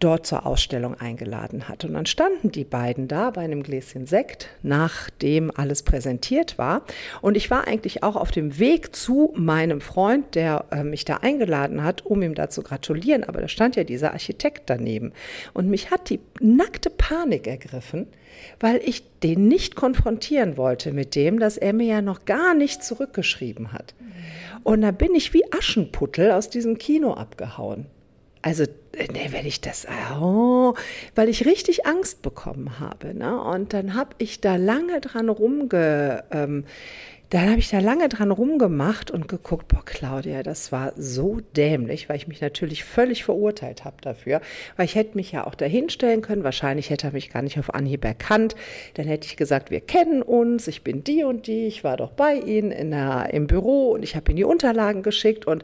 dort 0.00 0.26
zur 0.26 0.46
Ausstellung 0.46 0.94
eingeladen 0.94 1.68
hat. 1.68 1.84
Und 1.84 1.94
dann 1.94 2.06
standen 2.06 2.50
die 2.50 2.64
beiden 2.64 3.06
da 3.06 3.30
bei 3.30 3.42
einem 3.42 3.62
Gläschen 3.62 4.06
Sekt, 4.06 4.48
nachdem 4.62 5.52
alles 5.54 5.82
präsentiert 5.82 6.58
war. 6.58 6.82
Und 7.20 7.36
ich 7.36 7.50
war 7.50 7.66
eigentlich 7.66 8.02
auch 8.02 8.16
auf 8.16 8.30
dem 8.30 8.58
Weg 8.58 8.96
zu 8.96 9.32
meinem 9.36 9.80
Freund, 9.80 10.34
der 10.34 10.64
äh, 10.70 10.82
mich 10.82 11.04
da 11.04 11.18
eingeladen 11.18 11.84
hat, 11.84 12.04
um 12.04 12.22
ihm 12.22 12.34
da 12.34 12.48
zu 12.48 12.62
gratulieren. 12.62 13.24
Aber 13.24 13.40
da 13.40 13.48
stand 13.48 13.76
ja 13.76 13.84
dieser 13.84 14.12
Architekt 14.12 14.70
daneben. 14.70 15.12
Und 15.52 15.68
mich 15.68 15.90
hat 15.90 16.10
die 16.10 16.20
nackte 16.40 16.90
Panik 16.90 17.46
ergriffen, 17.46 18.06
weil 18.58 18.80
ich 18.84 19.04
den 19.20 19.48
nicht 19.48 19.76
konfrontieren 19.76 20.56
wollte 20.56 20.92
mit 20.92 21.14
dem, 21.14 21.38
dass 21.38 21.58
er 21.58 21.74
mir 21.74 21.86
ja 21.86 22.02
noch 22.02 22.24
gar 22.24 22.54
nicht 22.54 22.82
zurückgeschrieben 22.82 23.72
hat. 23.72 23.94
Und 24.62 24.82
da 24.82 24.90
bin 24.90 25.14
ich 25.14 25.32
wie 25.32 25.44
Aschenputtel 25.52 26.32
aus 26.32 26.50
diesem 26.50 26.78
Kino 26.78 27.14
abgehauen. 27.14 27.86
Also, 28.42 28.64
ne, 28.96 29.28
wenn 29.30 29.46
ich 29.46 29.60
das, 29.60 29.86
oh, 30.20 30.74
weil 31.14 31.28
ich 31.28 31.46
richtig 31.46 31.86
Angst 31.86 32.22
bekommen 32.22 32.80
habe. 32.80 33.14
Ne? 33.14 33.40
Und 33.40 33.72
dann 33.72 33.94
habe 33.94 34.10
ich 34.18 34.40
da 34.40 34.56
lange 34.56 35.00
dran 35.00 35.28
rumge, 35.28 36.24
ähm, 36.30 36.64
dann 37.30 37.48
habe 37.48 37.60
ich 37.60 37.70
da 37.70 37.78
lange 37.78 38.08
dran 38.08 38.32
rumgemacht 38.32 39.12
und 39.12 39.28
geguckt, 39.28 39.68
boah, 39.68 39.84
Claudia, 39.84 40.42
das 40.42 40.72
war 40.72 40.92
so 40.96 41.38
dämlich, 41.56 42.08
weil 42.08 42.16
ich 42.16 42.26
mich 42.26 42.40
natürlich 42.40 42.82
völlig 42.82 43.22
verurteilt 43.22 43.84
habe 43.84 43.96
dafür, 44.02 44.40
weil 44.76 44.86
ich 44.86 44.96
hätte 44.96 45.16
mich 45.16 45.30
ja 45.30 45.46
auch 45.46 45.54
dahinstellen 45.54 46.22
können, 46.22 46.42
wahrscheinlich 46.42 46.90
hätte 46.90 47.06
er 47.06 47.12
mich 47.12 47.30
gar 47.30 47.42
nicht 47.42 47.56
auf 47.56 47.72
Anhieb 47.72 48.04
erkannt, 48.04 48.56
dann 48.94 49.06
hätte 49.06 49.28
ich 49.28 49.36
gesagt, 49.36 49.70
wir 49.70 49.80
kennen 49.80 50.22
uns, 50.22 50.66
ich 50.66 50.82
bin 50.82 51.04
die 51.04 51.22
und 51.22 51.46
die, 51.46 51.68
ich 51.68 51.84
war 51.84 51.96
doch 51.96 52.10
bei 52.10 52.34
Ihnen 52.34 52.72
in 52.72 52.90
der, 52.90 53.30
im 53.32 53.46
Büro 53.46 53.92
und 53.92 54.02
ich 54.02 54.16
habe 54.16 54.32
Ihnen 54.32 54.38
die 54.38 54.44
Unterlagen 54.44 55.04
geschickt 55.04 55.46
und 55.46 55.62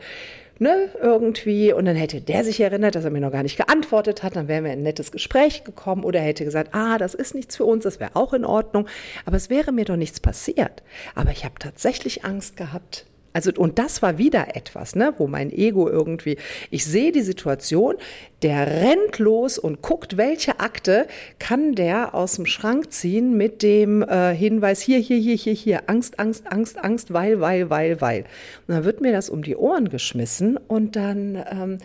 ne, 0.58 0.90
irgendwie. 1.00 1.72
Und 1.72 1.84
dann 1.84 1.96
hätte 1.96 2.20
der 2.20 2.44
sich 2.44 2.60
erinnert, 2.60 2.94
dass 2.94 3.04
er 3.04 3.10
mir 3.10 3.20
noch 3.20 3.32
gar 3.32 3.42
nicht 3.42 3.56
geantwortet 3.56 4.22
hat. 4.22 4.36
Dann 4.36 4.48
wären 4.48 4.64
wir 4.64 4.72
in 4.72 4.80
ein 4.80 4.82
nettes 4.82 5.12
Gespräch 5.12 5.64
gekommen. 5.64 6.04
Oder 6.04 6.20
er 6.20 6.26
hätte 6.26 6.44
gesagt, 6.44 6.74
ah, 6.74 6.98
das 6.98 7.14
ist 7.14 7.34
nichts 7.34 7.56
für 7.56 7.64
uns, 7.64 7.84
das 7.84 8.00
wäre 8.00 8.14
auch 8.14 8.32
in 8.32 8.44
Ordnung. 8.44 8.86
Aber 9.24 9.36
es 9.36 9.50
wäre 9.50 9.72
mir 9.72 9.84
doch 9.84 9.96
nichts 9.96 10.20
passiert. 10.20 10.82
Aber 11.14 11.30
ich 11.30 11.44
habe 11.44 11.54
tatsächlich 11.58 12.24
Angst 12.24 12.56
gehabt, 12.56 13.06
also, 13.36 13.52
und 13.54 13.78
das 13.78 14.00
war 14.00 14.16
wieder 14.16 14.56
etwas, 14.56 14.96
ne, 14.96 15.12
wo 15.18 15.26
mein 15.26 15.52
Ego 15.52 15.90
irgendwie, 15.90 16.38
ich 16.70 16.86
sehe 16.86 17.12
die 17.12 17.20
Situation, 17.20 17.96
der 18.40 18.66
rennt 18.66 19.18
los 19.18 19.58
und 19.58 19.82
guckt, 19.82 20.16
welche 20.16 20.58
Akte 20.58 21.06
kann 21.38 21.74
der 21.74 22.14
aus 22.14 22.36
dem 22.36 22.46
Schrank 22.46 22.94
ziehen 22.94 23.36
mit 23.36 23.62
dem 23.62 24.00
äh, 24.00 24.34
Hinweis, 24.34 24.80
hier, 24.80 25.00
hier, 25.00 25.18
hier, 25.18 25.34
hier, 25.34 25.52
hier, 25.52 25.90
Angst, 25.90 26.18
Angst, 26.18 26.50
Angst, 26.50 26.82
Angst, 26.82 27.12
weil, 27.12 27.38
weil, 27.38 27.68
weil, 27.68 28.00
weil. 28.00 28.20
Und 28.66 28.74
dann 28.74 28.84
wird 28.84 29.02
mir 29.02 29.12
das 29.12 29.28
um 29.28 29.42
die 29.42 29.56
Ohren 29.56 29.90
geschmissen 29.90 30.56
und 30.56 30.96
dann 30.96 31.44
ähm, 31.50 31.78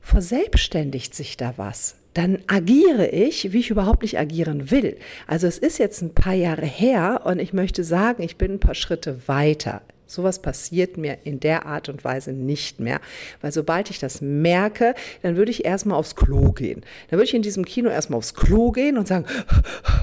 verselbstständigt 0.00 1.12
sich 1.12 1.36
da 1.36 1.54
was 1.56 1.96
dann 2.14 2.38
agiere 2.48 3.06
ich, 3.06 3.52
wie 3.52 3.60
ich 3.60 3.70
überhaupt 3.70 4.02
nicht 4.02 4.18
agieren 4.18 4.72
will. 4.72 4.96
Also 5.28 5.46
es 5.46 5.56
ist 5.56 5.78
jetzt 5.78 6.02
ein 6.02 6.14
paar 6.14 6.34
Jahre 6.34 6.66
her 6.66 7.20
und 7.24 7.38
ich 7.38 7.52
möchte 7.52 7.84
sagen, 7.84 8.24
ich 8.24 8.36
bin 8.36 8.54
ein 8.54 8.60
paar 8.60 8.74
Schritte 8.74 9.28
weiter. 9.28 9.82
Sowas 10.08 10.40
passiert 10.40 10.96
mir 10.96 11.18
in 11.24 11.38
der 11.38 11.66
Art 11.66 11.90
und 11.90 12.02
Weise 12.02 12.32
nicht 12.32 12.80
mehr. 12.80 13.00
Weil 13.42 13.52
sobald 13.52 13.90
ich 13.90 13.98
das 13.98 14.22
merke, 14.22 14.94
dann 15.22 15.36
würde 15.36 15.50
ich 15.50 15.66
erstmal 15.66 15.98
aufs 15.98 16.16
Klo 16.16 16.50
gehen. 16.52 16.82
Dann 17.10 17.18
würde 17.18 17.28
ich 17.28 17.34
in 17.34 17.42
diesem 17.42 17.64
Kino 17.64 17.90
erstmal 17.90 18.16
aufs 18.16 18.34
Klo 18.34 18.72
gehen 18.72 18.96
und 18.96 19.06
sagen, 19.06 19.26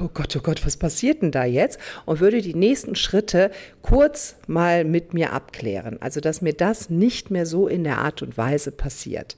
oh 0.04 0.10
Gott, 0.14 0.36
oh 0.38 0.42
Gott, 0.42 0.64
was 0.66 0.78
passiert 0.78 1.24
denn 1.24 1.32
da 1.32 1.44
jetzt? 1.44 1.80
Und 2.06 2.20
würde 2.20 2.42
die 2.42 2.54
nächsten 2.54 2.96
Schritte 2.96 3.50
kurz 3.82 4.36
mal 4.46 4.86
mit 4.86 5.16
mir 5.16 5.34
abklären. 5.34 6.02
Also, 6.02 6.22
dass 6.22 6.42
mir 6.42 6.54
das 6.54 6.92
nicht 6.92 7.32
mehr 7.32 7.48
so 7.48 7.68
in 7.68 7.84
der 7.84 7.98
Art 7.98 8.22
und 8.22 8.38
Weise 8.38 8.72
passiert. 8.72 9.36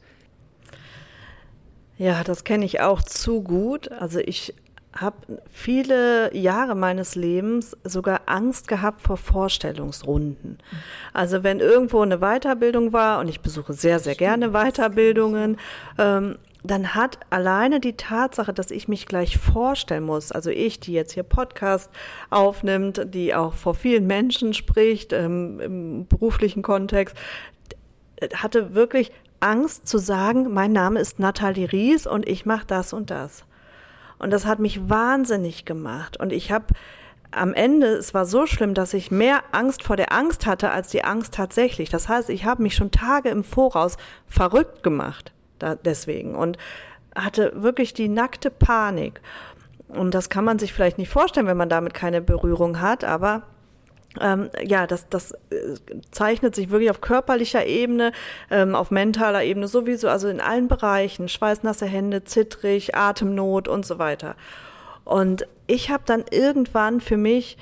Ja, 1.98 2.24
das 2.24 2.44
kenne 2.44 2.66
ich 2.66 2.82
auch 2.82 3.02
zu 3.02 3.42
gut. 3.42 3.92
Also 3.92 4.20
ich 4.20 4.54
habe 5.02 5.40
viele 5.52 6.36
Jahre 6.36 6.76
meines 6.76 7.16
Lebens 7.16 7.76
sogar 7.84 8.22
Angst 8.26 8.68
gehabt 8.68 9.02
vor 9.02 9.18
Vorstellungsrunden. 9.18 10.58
Also 11.14 11.44
wenn 11.44 11.60
irgendwo 11.60 12.02
eine 12.02 12.20
Weiterbildung 12.20 12.94
war, 12.94 13.20
und 13.20 13.28
ich 13.28 13.42
besuche 13.42 13.74
sehr, 13.74 14.00
sehr 14.00 14.16
gerne 14.16 14.50
Weiterbildungen, 14.52 15.58
ähm, 15.98 16.38
dann 16.64 16.96
hat 16.96 17.20
alleine 17.30 17.80
die 17.80 17.96
Tatsache, 17.96 18.54
dass 18.54 18.72
ich 18.72 18.88
mich 18.88 19.06
gleich 19.06 19.38
vorstellen 19.38 20.04
muss, 20.04 20.32
also 20.32 20.50
ich, 20.50 20.80
die 20.80 20.94
jetzt 20.94 21.14
hier 21.14 21.24
Podcast 21.24 21.90
aufnimmt, 22.30 23.02
die 23.14 23.34
auch 23.34 23.54
vor 23.54 23.76
vielen 23.76 24.08
Menschen 24.08 24.54
spricht, 24.54 25.14
ähm, 25.14 25.60
im 25.60 26.08
beruflichen 26.08 26.64
Kontext, 26.64 27.16
hatte 28.34 28.74
wirklich 28.74 29.12
Angst 29.40 29.88
zu 29.88 30.00
sagen, 30.00 30.52
mein 30.52 30.72
Name 30.72 31.00
ist 31.00 31.20
Nathalie 31.20 31.72
Ries 31.72 32.08
und 32.08 32.28
ich 32.28 32.46
mache 32.46 32.66
das 32.66 32.92
und 32.92 33.12
das. 33.12 33.46
Und 34.20 34.32
das 34.32 34.46
hat 34.46 34.60
mich 34.60 34.90
wahnsinnig 34.90 35.66
gemacht. 35.66 36.20
Und 36.20 36.34
ich 36.34 36.52
habe 36.52 36.66
am 37.32 37.54
Ende, 37.54 37.88
es 37.88 38.14
war 38.14 38.26
so 38.26 38.46
schlimm, 38.46 38.74
dass 38.74 38.94
ich 38.94 39.12
mehr 39.12 39.44
Angst 39.52 39.84
vor 39.84 39.96
der 39.96 40.12
Angst 40.12 40.46
hatte 40.46 40.72
als 40.72 40.90
die 40.90 41.04
Angst 41.04 41.34
tatsächlich. 41.34 41.90
Das 41.90 42.08
heißt, 42.08 42.30
ich 42.30 42.46
habe 42.46 42.64
mich 42.64 42.76
schon 42.76 42.92
Tage 42.92 43.30
im 43.30 43.44
Voraus 43.44 43.98
verrückt 44.28 44.82
gemacht 44.84 45.34
da, 45.60 45.76
deswegen 45.76 46.36
und 46.36 46.58
hatte 47.16 47.52
wirklich 47.56 47.94
die 47.94 48.10
nackte 48.10 48.50
Panik. 48.50 49.22
Und 49.90 50.14
das 50.14 50.30
kann 50.30 50.46
man 50.46 50.60
sich 50.60 50.74
vielleicht 50.74 50.98
nicht 50.98 51.10
vorstellen, 51.10 51.48
wenn 51.48 51.58
man 51.58 51.70
damit 51.70 51.94
keine 51.94 52.22
Berührung 52.22 52.82
hat, 52.82 53.04
aber 53.04 53.44
ähm, 54.22 54.50
ja, 54.66 54.88
das, 54.88 55.10
das 55.10 55.32
äh, 55.32 55.76
zeichnet 56.12 56.56
sich 56.56 56.70
wirklich 56.70 56.90
auf 56.90 57.02
körperlicher 57.02 57.66
Ebene, 57.66 58.12
ähm, 58.50 58.76
auf 58.76 58.92
mentaler 58.92 59.44
Ebene 59.44 59.68
sowieso, 59.68 60.10
also 60.10 60.28
in 60.28 60.42
allen 60.42 60.68
Bereichen, 60.68 61.30
schweißnasse 61.30 61.86
Hände, 61.86 62.24
zittrig, 62.24 62.96
Atemnot 62.96 63.68
und 63.68 63.86
so 63.86 64.00
weiter. 64.00 64.36
Und 65.04 65.48
ich 65.68 65.90
habe 65.90 66.04
dann 66.06 66.26
irgendwann 66.32 67.02
für 67.02 67.18
mich 67.18 67.58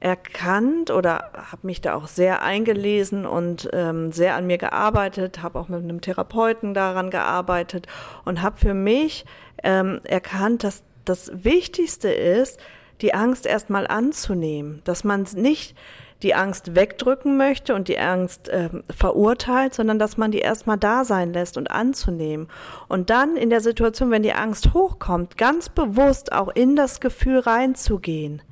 erkannt 0.00 0.90
oder 0.90 1.30
habe 1.50 1.66
mich 1.66 1.80
da 1.80 1.94
auch 1.94 2.06
sehr 2.06 2.42
eingelesen 2.42 3.26
und 3.26 3.68
ähm, 3.72 4.12
sehr 4.12 4.36
an 4.36 4.46
mir 4.46 4.58
gearbeitet, 4.58 5.42
habe 5.42 5.58
auch 5.58 5.68
mit 5.68 5.82
einem 5.82 6.00
Therapeuten 6.00 6.74
daran 6.74 7.10
gearbeitet 7.10 7.86
und 8.24 8.42
habe 8.42 8.58
für 8.58 8.74
mich 8.74 9.24
ähm, 9.64 10.00
erkannt, 10.04 10.62
dass 10.64 10.82
das 11.04 11.30
Wichtigste 11.44 12.10
ist, 12.10 12.60
die 13.00 13.14
Angst 13.14 13.46
erstmal 13.46 13.86
anzunehmen, 13.86 14.82
dass 14.84 15.04
man 15.04 15.26
nicht 15.34 15.76
die 16.22 16.34
Angst 16.34 16.74
wegdrücken 16.74 17.36
möchte 17.36 17.74
und 17.74 17.86
die 17.86 17.98
Angst 17.98 18.48
äh, 18.48 18.70
verurteilt, 18.90 19.74
sondern 19.74 19.98
dass 19.98 20.16
man 20.16 20.32
die 20.32 20.40
erstmal 20.40 20.76
da 20.76 21.04
sein 21.04 21.32
lässt 21.32 21.56
und 21.56 21.70
anzunehmen. 21.70 22.48
Und 22.88 23.10
dann 23.10 23.36
in 23.36 23.50
der 23.50 23.60
Situation, 23.60 24.10
wenn 24.10 24.24
die 24.24 24.32
Angst 24.32 24.74
hochkommt, 24.74 25.36
ganz 25.36 25.68
bewusst 25.68 26.32
auch 26.32 26.48
in 26.48 26.74
das 26.74 27.00
Gefühl 27.00 27.38
reinzugehen 27.38 28.42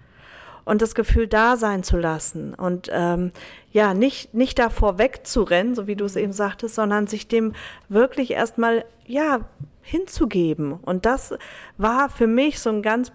und 0.64 0.80
das 0.80 0.94
Gefühl 0.94 1.26
da 1.26 1.56
sein 1.56 1.82
zu 1.82 1.96
lassen 1.96 2.54
und 2.54 2.88
ähm, 2.92 3.32
ja 3.72 3.94
nicht 3.94 4.34
nicht 4.34 4.58
davor 4.58 4.98
wegzurennen, 4.98 5.74
so 5.74 5.86
wie 5.86 5.96
du 5.96 6.04
es 6.04 6.16
eben 6.16 6.32
sagtest, 6.32 6.74
sondern 6.74 7.06
sich 7.06 7.28
dem 7.28 7.52
wirklich 7.88 8.32
erstmal 8.32 8.84
ja 9.06 9.40
hinzugeben. 9.82 10.72
Und 10.72 11.06
das 11.06 11.34
war 11.78 12.08
für 12.10 12.26
mich 12.26 12.60
so 12.60 12.70
ein 12.70 12.82
ganz 12.82 13.12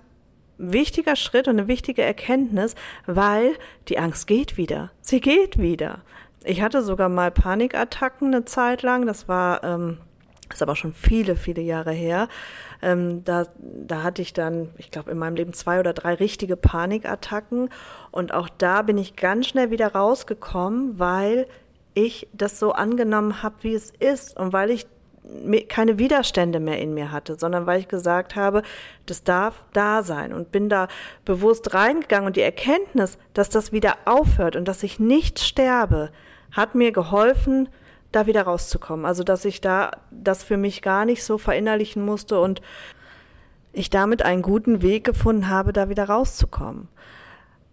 wichtiger 0.62 1.16
Schritt 1.16 1.48
und 1.48 1.60
eine 1.60 1.68
wichtige 1.68 2.04
Erkenntnis, 2.04 2.76
weil 3.06 3.54
die 3.88 3.98
Angst 3.98 4.28
geht 4.28 4.58
wieder. 4.58 4.92
Sie 5.02 5.20
geht 5.20 5.60
wieder. 5.60 6.02
Ich 6.44 6.62
hatte 6.62 6.82
sogar 6.82 7.10
mal 7.10 7.32
Panikattacken 7.32 8.28
eine 8.28 8.46
Zeit 8.46 8.82
lang. 8.82 9.06
Das 9.06 9.28
war, 9.28 9.64
ähm, 9.64 9.98
ist 10.52 10.62
aber 10.62 10.76
schon 10.76 10.94
viele, 10.94 11.36
viele 11.36 11.62
Jahre 11.62 11.92
her. 11.92 12.28
Ähm, 12.82 13.24
da, 13.24 13.48
da 13.60 14.04
hatte 14.04 14.22
ich 14.22 14.34
dann, 14.34 14.70
ich 14.78 14.92
glaube, 14.92 15.12
in 15.12 15.18
meinem 15.18 15.36
Leben 15.36 15.54
zwei 15.54 15.80
oder 15.80 15.94
drei 15.94 16.16
richtige 16.16 16.58
Panikattacken. 16.58 17.70
Und 18.12 18.34
auch 18.34 18.50
da 18.50 18.82
bin 18.82 18.98
ich 18.98 19.16
ganz 19.16 19.48
schnell 19.48 19.72
wieder 19.72 19.94
rausgekommen, 19.94 21.00
weil 21.00 21.48
ich 21.94 22.28
das 22.34 22.58
so 22.58 22.72
angenommen 22.72 23.44
habe, 23.44 23.56
wie 23.62 23.74
es 23.74 23.92
ist 24.00 24.38
und 24.38 24.54
weil 24.54 24.72
ich 24.72 24.88
keine 25.70 25.98
Widerstände 25.98 26.60
mehr 26.60 26.80
in 26.80 26.94
mir 26.94 27.12
hatte, 27.12 27.38
sondern 27.38 27.66
weil 27.66 27.80
ich 27.80 27.88
gesagt 27.88 28.36
habe, 28.36 28.64
das 29.06 29.24
darf 29.24 29.64
da 29.74 30.04
sein 30.04 30.34
und 30.34 30.52
bin 30.52 30.70
da 30.70 30.88
bewusst 31.26 31.74
reingegangen 31.74 32.28
und 32.28 32.36
die 32.36 32.42
Erkenntnis, 32.42 33.18
dass 33.34 33.50
das 33.50 33.72
wieder 33.72 33.98
aufhört 34.06 34.56
und 34.56 34.68
dass 34.68 34.84
ich 34.84 35.00
nicht 35.00 35.40
sterbe, 35.40 36.12
hat 36.52 36.76
mir 36.76 36.92
geholfen, 36.92 37.70
da 38.12 38.26
wieder 38.26 38.44
rauszukommen. 38.44 39.06
Also, 39.06 39.24
dass 39.24 39.46
ich 39.46 39.62
da 39.62 39.92
das 40.12 40.44
für 40.44 40.58
mich 40.58 40.82
gar 40.82 41.06
nicht 41.06 41.24
so 41.24 41.38
verinnerlichen 41.38 42.04
musste 42.04 42.40
und 42.40 42.62
ich 43.74 43.90
damit 43.90 44.22
einen 44.22 44.42
guten 44.42 44.82
Weg 44.82 45.06
gefunden 45.06 45.48
habe, 45.48 45.72
da 45.72 45.88
wieder 45.88 46.06
rauszukommen. 46.06 46.90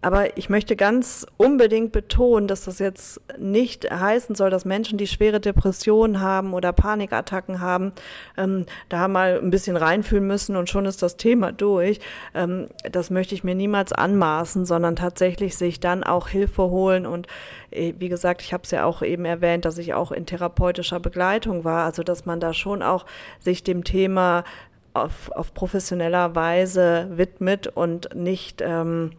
Aber 0.01 0.37
ich 0.37 0.49
möchte 0.49 0.77
ganz 0.77 1.27
unbedingt 1.35 1.91
betonen, 1.91 2.47
dass 2.47 2.63
das 2.63 2.79
jetzt 2.79 3.19
nicht 3.37 3.89
heißen 3.91 4.33
soll, 4.33 4.49
dass 4.49 4.63
Menschen, 4.63 4.97
die 4.97 5.07
schwere 5.07 5.41
Depressionen 5.41 6.21
haben 6.21 6.53
oder 6.53 6.71
Panikattacken 6.71 7.59
haben, 7.59 7.91
ähm, 8.37 8.65
da 8.87 9.09
mal 9.09 9.39
ein 9.39 9.51
bisschen 9.51 9.75
reinfühlen 9.75 10.25
müssen 10.25 10.55
und 10.55 10.69
schon 10.69 10.85
ist 10.85 11.01
das 11.03 11.17
Thema 11.17 11.51
durch. 11.51 11.99
Ähm, 12.33 12.67
das 12.89 13.09
möchte 13.09 13.35
ich 13.35 13.43
mir 13.43 13.55
niemals 13.55 13.91
anmaßen, 13.91 14.65
sondern 14.65 14.95
tatsächlich 14.95 15.57
sich 15.57 15.81
dann 15.81 16.05
auch 16.05 16.29
Hilfe 16.29 16.63
holen. 16.63 17.05
Und 17.05 17.27
äh, 17.71 17.93
wie 17.97 18.09
gesagt, 18.09 18.41
ich 18.41 18.53
habe 18.53 18.63
es 18.63 18.71
ja 18.71 18.85
auch 18.85 19.01
eben 19.01 19.25
erwähnt, 19.25 19.65
dass 19.65 19.77
ich 19.77 19.93
auch 19.93 20.13
in 20.13 20.25
therapeutischer 20.25 21.01
Begleitung 21.01 21.65
war, 21.65 21.83
also 21.83 22.03
dass 22.03 22.25
man 22.25 22.39
da 22.39 22.53
schon 22.53 22.81
auch 22.81 23.05
sich 23.39 23.65
dem 23.65 23.83
Thema 23.83 24.45
auf, 24.93 25.29
auf 25.31 25.53
professioneller 25.53 26.35
Weise 26.35 27.09
widmet 27.11 27.67
und 27.67 28.15
nicht 28.15 28.61
ähm, 28.65 29.11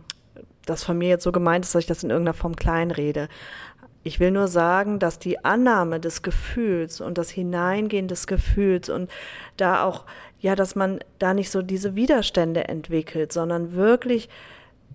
das 0.66 0.84
von 0.84 0.98
mir 0.98 1.08
jetzt 1.08 1.24
so 1.24 1.32
gemeint 1.32 1.64
ist, 1.64 1.74
dass 1.74 1.80
ich 1.80 1.86
das 1.86 2.02
in 2.02 2.10
irgendeiner 2.10 2.34
Form 2.34 2.56
kleinrede. 2.56 3.28
Ich 4.02 4.18
will 4.18 4.30
nur 4.30 4.48
sagen, 4.48 4.98
dass 4.98 5.18
die 5.18 5.44
Annahme 5.44 6.00
des 6.00 6.22
Gefühls 6.22 7.00
und 7.00 7.18
das 7.18 7.30
Hineingehen 7.30 8.08
des 8.08 8.26
Gefühls 8.26 8.88
und 8.88 9.10
da 9.56 9.84
auch, 9.84 10.06
ja, 10.38 10.54
dass 10.54 10.74
man 10.74 11.00
da 11.18 11.34
nicht 11.34 11.50
so 11.50 11.60
diese 11.60 11.94
Widerstände 11.94 12.68
entwickelt, 12.68 13.32
sondern 13.32 13.74
wirklich 13.74 14.28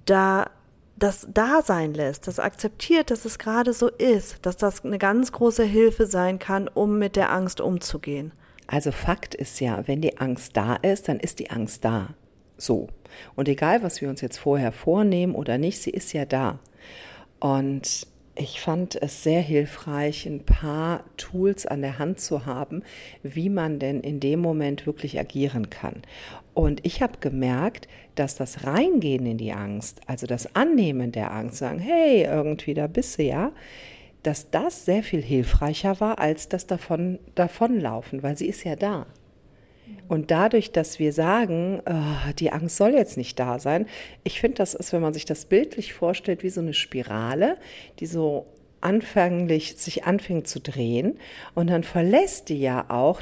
da 0.06 0.50
das 0.98 1.28
da 1.30 1.62
sein 1.62 1.94
lässt, 1.94 2.28
das 2.28 2.40
akzeptiert, 2.40 3.12
dass 3.12 3.26
es 3.26 3.38
gerade 3.38 3.74
so 3.74 3.90
ist, 3.90 4.46
dass 4.46 4.58
das 4.58 4.86
eine 4.86 4.98
ganz 4.98 5.32
große 5.32 5.64
Hilfe 5.64 6.08
sein 6.08 6.40
kann, 6.40 6.68
um 6.68 6.98
mit 6.98 7.16
der 7.16 7.32
Angst 7.32 7.60
umzugehen. 7.60 8.32
Also 8.68 8.92
Fakt 8.92 9.36
ist 9.36 9.60
ja, 9.60 9.88
wenn 9.88 10.02
die 10.02 10.18
Angst 10.18 10.56
da 10.58 10.76
ist, 10.76 11.08
dann 11.08 11.20
ist 11.20 11.40
die 11.40 11.52
Angst 11.52 11.86
da. 11.86 12.10
So. 12.58 12.88
Und 13.36 13.48
egal, 13.48 13.84
was 13.84 14.02
wir 14.02 14.10
uns 14.10 14.22
jetzt 14.22 14.38
vorher 14.38 14.72
vornehmen 14.72 15.36
oder 15.36 15.58
nicht, 15.58 15.80
sie 15.80 15.92
ist 15.92 16.14
ja 16.14 16.26
da. 16.26 16.60
Und 17.40 18.08
ich 18.38 18.60
fand 18.60 19.02
es 19.02 19.24
sehr 19.24 19.42
hilfreich, 19.42 20.26
ein 20.26 20.44
paar 20.46 21.06
Tools 21.16 21.66
an 21.66 21.82
der 21.82 22.00
Hand 22.00 22.20
zu 22.20 22.46
haben, 22.46 22.84
wie 23.24 23.50
man 23.50 23.80
denn 23.80 24.02
in 24.02 24.20
dem 24.20 24.42
Moment 24.42 24.86
wirklich 24.86 25.18
agieren 25.20 25.70
kann. 25.70 26.02
Und 26.54 26.86
ich 26.86 27.02
habe 27.02 27.20
gemerkt, 27.20 27.88
dass 28.16 28.36
das 28.36 28.66
Reingehen 28.66 29.26
in 29.26 29.38
die 29.38 29.54
Angst, 29.54 30.02
also 30.08 30.28
das 30.28 30.56
Annehmen 30.56 31.12
der 31.12 31.32
Angst, 31.32 31.58
sagen, 31.58 31.80
hey, 31.80 32.24
irgendwie 32.24 32.74
da 32.74 32.88
bist 32.88 33.20
du 33.20 33.24
ja, 33.24 33.52
dass 34.24 34.50
das 34.52 34.86
sehr 34.86 35.04
viel 35.04 35.22
hilfreicher 35.22 36.00
war 36.00 36.20
als 36.20 36.50
das 36.50 36.68
davon, 36.68 37.20
davonlaufen, 37.36 38.24
weil 38.24 38.38
sie 38.38 38.48
ist 38.48 38.64
ja 38.64 38.76
da. 38.76 39.06
Und 40.08 40.32
dadurch, 40.32 40.72
dass 40.72 41.00
wir 41.00 41.14
sagen, 41.14 41.82
oh, 41.86 42.32
die 42.38 42.52
Angst 42.52 42.78
soll 42.78 42.92
jetzt 42.92 43.18
nicht 43.18 43.40
da 43.40 43.60
sein, 43.60 43.88
ich 44.24 44.40
finde, 44.40 44.58
das 44.58 44.74
ist, 44.74 44.94
wenn 44.94 45.02
man 45.02 45.14
sich 45.14 45.26
das 45.26 45.46
bildlich 45.46 45.94
vorstellt, 45.94 46.44
wie 46.44 46.50
so 46.50 46.62
eine 46.62 46.74
Spirale, 46.74 47.58
die 48.00 48.06
so 48.06 48.46
anfänglich 48.82 49.78
sich 49.78 50.06
anfängt 50.06 50.48
zu 50.48 50.60
drehen. 50.60 51.18
Und 51.56 51.70
dann 51.70 51.84
verlässt 51.84 52.50
die 52.50 52.60
ja 52.60 52.86
auch 52.90 53.22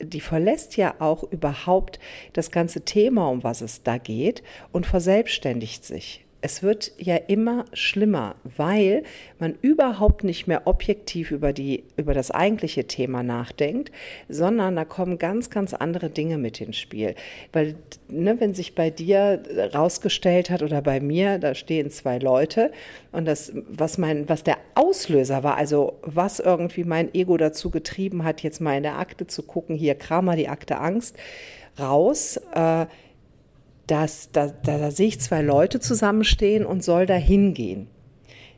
die 0.00 0.20
verlässt 0.20 0.76
ja 0.76 0.94
auch 0.98 1.24
überhaupt 1.24 1.98
das 2.32 2.50
ganze 2.50 2.86
Thema, 2.86 3.28
um 3.28 3.44
was 3.44 3.60
es 3.60 3.82
da 3.82 3.98
geht 3.98 4.42
und 4.72 4.86
verselbstständigt 4.86 5.84
sich 5.84 6.23
es 6.44 6.62
wird 6.62 6.92
ja 6.98 7.16
immer 7.16 7.64
schlimmer, 7.72 8.34
weil 8.58 9.04
man 9.38 9.54
überhaupt 9.62 10.24
nicht 10.24 10.46
mehr 10.46 10.66
objektiv 10.66 11.30
über, 11.30 11.54
die, 11.54 11.84
über 11.96 12.12
das 12.12 12.30
eigentliche 12.30 12.84
Thema 12.86 13.22
nachdenkt, 13.22 13.90
sondern 14.28 14.76
da 14.76 14.84
kommen 14.84 15.16
ganz, 15.16 15.48
ganz 15.48 15.72
andere 15.72 16.10
Dinge 16.10 16.36
mit 16.36 16.60
ins 16.60 16.76
Spiel. 16.76 17.14
Weil, 17.54 17.76
ne, 18.08 18.38
wenn 18.40 18.52
sich 18.52 18.74
bei 18.74 18.90
dir 18.90 19.42
rausgestellt 19.72 20.50
hat 20.50 20.62
oder 20.62 20.82
bei 20.82 21.00
mir, 21.00 21.38
da 21.38 21.54
stehen 21.54 21.90
zwei 21.90 22.18
Leute 22.18 22.72
und 23.10 23.24
das, 23.24 23.50
was 23.66 23.96
mein, 23.96 24.28
was 24.28 24.44
der 24.44 24.58
Auslöser 24.74 25.44
war, 25.44 25.56
also 25.56 25.94
was 26.02 26.40
irgendwie 26.40 26.84
mein 26.84 27.14
Ego 27.14 27.38
dazu 27.38 27.70
getrieben 27.70 28.22
hat, 28.22 28.42
jetzt 28.42 28.60
mal 28.60 28.76
in 28.76 28.82
der 28.82 28.98
Akte 28.98 29.26
zu 29.26 29.44
gucken, 29.44 29.76
hier 29.76 29.94
Kramer, 29.94 30.36
die 30.36 30.48
Akte 30.48 30.78
Angst, 30.78 31.16
raus, 31.78 32.38
äh, 32.54 32.84
dass 33.86 34.30
da, 34.32 34.48
da, 34.48 34.78
da 34.78 34.90
sehe 34.90 35.08
ich 35.08 35.20
zwei 35.20 35.42
Leute 35.42 35.80
zusammenstehen 35.80 36.64
und 36.64 36.82
soll 36.82 37.06
da 37.06 37.14
hingehen. 37.14 37.88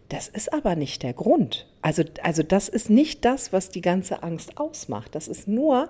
Das 0.08 0.28
ist 0.28 0.52
aber 0.52 0.76
nicht 0.76 1.02
der 1.02 1.12
Grund. 1.12 1.66
Also, 1.82 2.04
also 2.22 2.42
das 2.42 2.68
ist 2.68 2.90
nicht 2.90 3.24
das, 3.24 3.52
was 3.52 3.70
die 3.70 3.80
ganze 3.80 4.22
Angst 4.22 4.58
ausmacht. 4.58 5.14
Das 5.14 5.26
ist 5.26 5.48
nur 5.48 5.88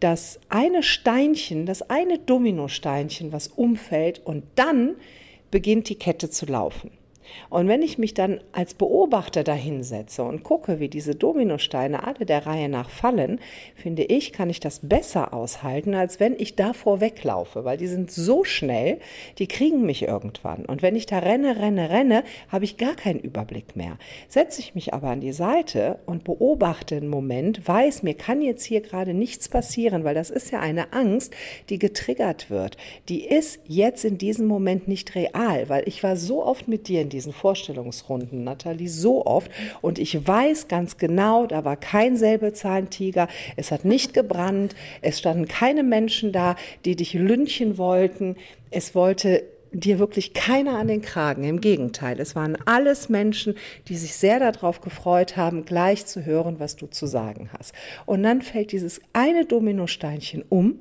das 0.00 0.40
eine 0.48 0.82
Steinchen, 0.82 1.64
das 1.64 1.88
eine 1.88 2.18
Dominosteinchen, 2.18 3.32
was 3.32 3.48
umfällt 3.48 4.20
und 4.24 4.44
dann 4.56 4.96
beginnt 5.50 5.88
die 5.88 5.94
Kette 5.94 6.28
zu 6.28 6.46
laufen. 6.46 6.90
Und 7.50 7.68
wenn 7.68 7.82
ich 7.82 7.98
mich 7.98 8.14
dann 8.14 8.40
als 8.52 8.74
Beobachter 8.74 9.44
dahinsetze 9.44 10.22
und 10.22 10.42
gucke, 10.42 10.80
wie 10.80 10.88
diese 10.88 11.14
Dominosteine 11.14 12.04
alle 12.04 12.26
der 12.26 12.46
Reihe 12.46 12.68
nach 12.68 12.90
fallen, 12.90 13.40
finde 13.74 14.04
ich, 14.04 14.32
kann 14.32 14.50
ich 14.50 14.60
das 14.60 14.80
besser 14.82 15.32
aushalten, 15.32 15.94
als 15.94 16.20
wenn 16.20 16.34
ich 16.38 16.56
davor 16.56 17.00
weglaufe, 17.00 17.64
weil 17.64 17.76
die 17.76 17.86
sind 17.86 18.10
so 18.10 18.44
schnell, 18.44 18.98
die 19.38 19.46
kriegen 19.46 19.86
mich 19.86 20.02
irgendwann. 20.02 20.64
Und 20.64 20.82
wenn 20.82 20.96
ich 20.96 21.06
da 21.06 21.18
renne, 21.18 21.56
renne, 21.60 21.90
renne, 21.90 22.24
habe 22.48 22.64
ich 22.64 22.76
gar 22.76 22.94
keinen 22.94 23.20
Überblick 23.20 23.76
mehr. 23.76 23.98
Setze 24.28 24.60
ich 24.60 24.74
mich 24.74 24.94
aber 24.94 25.08
an 25.08 25.20
die 25.20 25.32
Seite 25.32 25.98
und 26.06 26.24
beobachte 26.24 26.96
einen 26.96 27.08
Moment, 27.08 27.66
weiß, 27.66 28.02
mir 28.02 28.14
kann 28.14 28.42
jetzt 28.42 28.64
hier 28.64 28.80
gerade 28.80 29.14
nichts 29.14 29.48
passieren, 29.48 30.04
weil 30.04 30.14
das 30.14 30.30
ist 30.30 30.50
ja 30.50 30.60
eine 30.60 30.92
Angst, 30.92 31.34
die 31.68 31.78
getriggert 31.78 32.50
wird. 32.50 32.76
Die 33.08 33.24
ist 33.24 33.60
jetzt 33.66 34.04
in 34.04 34.18
diesem 34.18 34.46
Moment 34.46 34.88
nicht 34.88 35.14
real, 35.14 35.68
weil 35.68 35.84
ich 35.86 36.02
war 36.02 36.16
so 36.16 36.44
oft 36.44 36.68
mit 36.68 36.88
dir 36.88 37.02
in 37.02 37.08
diesen 37.16 37.32
Vorstellungsrunden, 37.32 38.44
Nathalie, 38.44 38.88
so 38.88 39.24
oft. 39.24 39.50
Und 39.80 39.98
ich 39.98 40.26
weiß 40.26 40.68
ganz 40.68 40.98
genau, 40.98 41.46
da 41.46 41.64
war 41.64 41.76
kein 41.76 42.16
Säbelzahntiger, 42.16 43.26
es 43.56 43.72
hat 43.72 43.84
nicht 43.86 44.12
gebrannt, 44.12 44.74
es 45.00 45.18
standen 45.18 45.48
keine 45.48 45.82
Menschen 45.82 46.30
da, 46.30 46.56
die 46.84 46.94
dich 46.94 47.14
lünchen 47.14 47.78
wollten. 47.78 48.36
Es 48.70 48.94
wollte 48.94 49.44
dir 49.72 49.98
wirklich 49.98 50.32
keiner 50.32 50.78
an 50.78 50.88
den 50.88 51.02
Kragen. 51.02 51.44
Im 51.44 51.60
Gegenteil, 51.60 52.20
es 52.20 52.34
waren 52.34 52.56
alles 52.66 53.08
Menschen, 53.08 53.54
die 53.88 53.96
sich 53.96 54.14
sehr 54.14 54.38
darauf 54.38 54.80
gefreut 54.80 55.36
haben, 55.36 55.64
gleich 55.64 56.06
zu 56.06 56.24
hören, 56.24 56.58
was 56.58 56.76
du 56.76 56.86
zu 56.86 57.06
sagen 57.06 57.50
hast. 57.56 57.74
Und 58.04 58.22
dann 58.22 58.42
fällt 58.42 58.72
dieses 58.72 59.00
eine 59.12 59.44
Dominosteinchen 59.44 60.44
um 60.48 60.80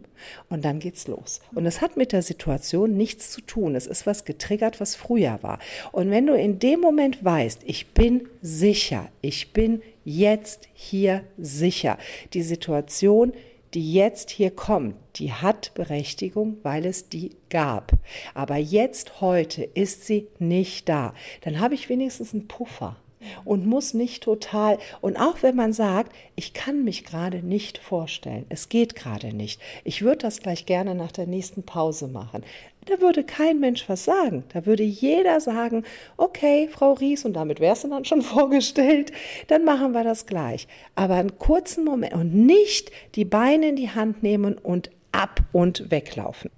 und 0.49 0.63
dann 0.65 0.79
geht's 0.79 1.07
los. 1.07 1.41
Und 1.53 1.65
es 1.65 1.81
hat 1.81 1.97
mit 1.97 2.11
der 2.11 2.21
Situation 2.21 2.95
nichts 2.95 3.31
zu 3.31 3.41
tun. 3.41 3.75
Es 3.75 3.87
ist 3.87 4.05
was 4.05 4.25
getriggert, 4.25 4.79
was 4.79 4.95
früher 4.95 5.39
war. 5.41 5.59
Und 5.91 6.11
wenn 6.11 6.25
du 6.25 6.33
in 6.33 6.59
dem 6.59 6.79
Moment 6.79 7.23
weißt, 7.23 7.61
ich 7.65 7.87
bin 7.87 8.27
sicher, 8.41 9.09
ich 9.21 9.53
bin 9.53 9.81
jetzt 10.03 10.69
hier 10.73 11.23
sicher, 11.37 11.97
die 12.33 12.43
Situation 12.43 13.33
die 13.73 13.93
jetzt 13.93 14.29
hier 14.29 14.51
kommt, 14.51 14.95
die 15.15 15.33
hat 15.33 15.73
Berechtigung, 15.73 16.57
weil 16.63 16.85
es 16.85 17.09
die 17.09 17.31
gab. 17.49 17.91
Aber 18.33 18.57
jetzt, 18.57 19.21
heute 19.21 19.63
ist 19.63 20.05
sie 20.05 20.27
nicht 20.39 20.87
da. 20.87 21.13
Dann 21.41 21.59
habe 21.59 21.73
ich 21.73 21.89
wenigstens 21.89 22.33
einen 22.33 22.47
Puffer 22.47 22.97
und 23.43 23.65
muss 23.65 23.93
nicht 23.93 24.23
total. 24.23 24.77
Und 25.01 25.17
auch 25.17 25.41
wenn 25.41 25.55
man 25.55 25.73
sagt, 25.73 26.11
ich 26.35 26.53
kann 26.53 26.83
mich 26.83 27.03
gerade 27.03 27.39
nicht 27.39 27.77
vorstellen, 27.77 28.45
es 28.49 28.69
geht 28.69 28.95
gerade 28.95 29.33
nicht, 29.33 29.61
ich 29.83 30.01
würde 30.01 30.19
das 30.19 30.39
gleich 30.39 30.65
gerne 30.65 30.95
nach 30.95 31.11
der 31.11 31.27
nächsten 31.27 31.63
Pause 31.63 32.07
machen. 32.07 32.43
Da 32.85 33.01
würde 33.01 33.23
kein 33.23 33.59
Mensch 33.59 33.89
was 33.89 34.05
sagen. 34.05 34.43
Da 34.53 34.65
würde 34.65 34.83
jeder 34.83 35.39
sagen, 35.39 35.83
okay, 36.17 36.69
Frau 36.71 36.93
Ries, 36.93 37.25
und 37.25 37.33
damit 37.33 37.59
wärst 37.59 37.83
du 37.83 37.89
dann 37.89 38.05
schon 38.05 38.21
vorgestellt, 38.21 39.11
dann 39.47 39.65
machen 39.65 39.93
wir 39.93 40.03
das 40.03 40.25
gleich. 40.25 40.67
Aber 40.93 41.15
einen 41.15 41.39
kurzen 41.39 41.83
Moment 41.83 42.13
und 42.13 42.33
nicht 42.33 42.91
die 43.15 43.25
Beine 43.25 43.69
in 43.69 43.75
die 43.75 43.89
Hand 43.89 44.21
nehmen 44.21 44.57
und 44.57 44.91
ab 45.11 45.41
und 45.51 45.89
weglaufen. 45.89 46.51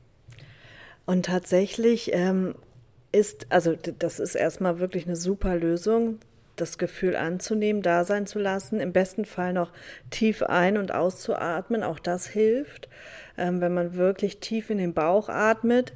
Und 1.05 1.25
tatsächlich 1.25 2.11
ähm, 2.13 2.55
ist, 3.11 3.47
also 3.49 3.75
das 3.75 4.19
ist 4.19 4.35
erstmal 4.35 4.79
wirklich 4.79 5.05
eine 5.05 5.15
super 5.15 5.55
Lösung, 5.55 6.19
das 6.57 6.77
Gefühl 6.77 7.15
anzunehmen, 7.15 7.81
da 7.81 8.03
sein 8.03 8.27
zu 8.27 8.39
lassen, 8.39 8.79
im 8.79 8.93
besten 8.93 9.25
Fall 9.25 9.53
noch 9.53 9.71
tief 10.09 10.43
ein- 10.43 10.77
und 10.77 10.93
auszuatmen, 10.93 11.83
auch 11.83 11.99
das 11.99 12.27
hilft, 12.27 12.89
ähm, 13.37 13.61
wenn 13.61 13.73
man 13.73 13.95
wirklich 13.95 14.39
tief 14.39 14.69
in 14.69 14.77
den 14.77 14.93
Bauch 14.93 15.29
atmet. 15.29 15.93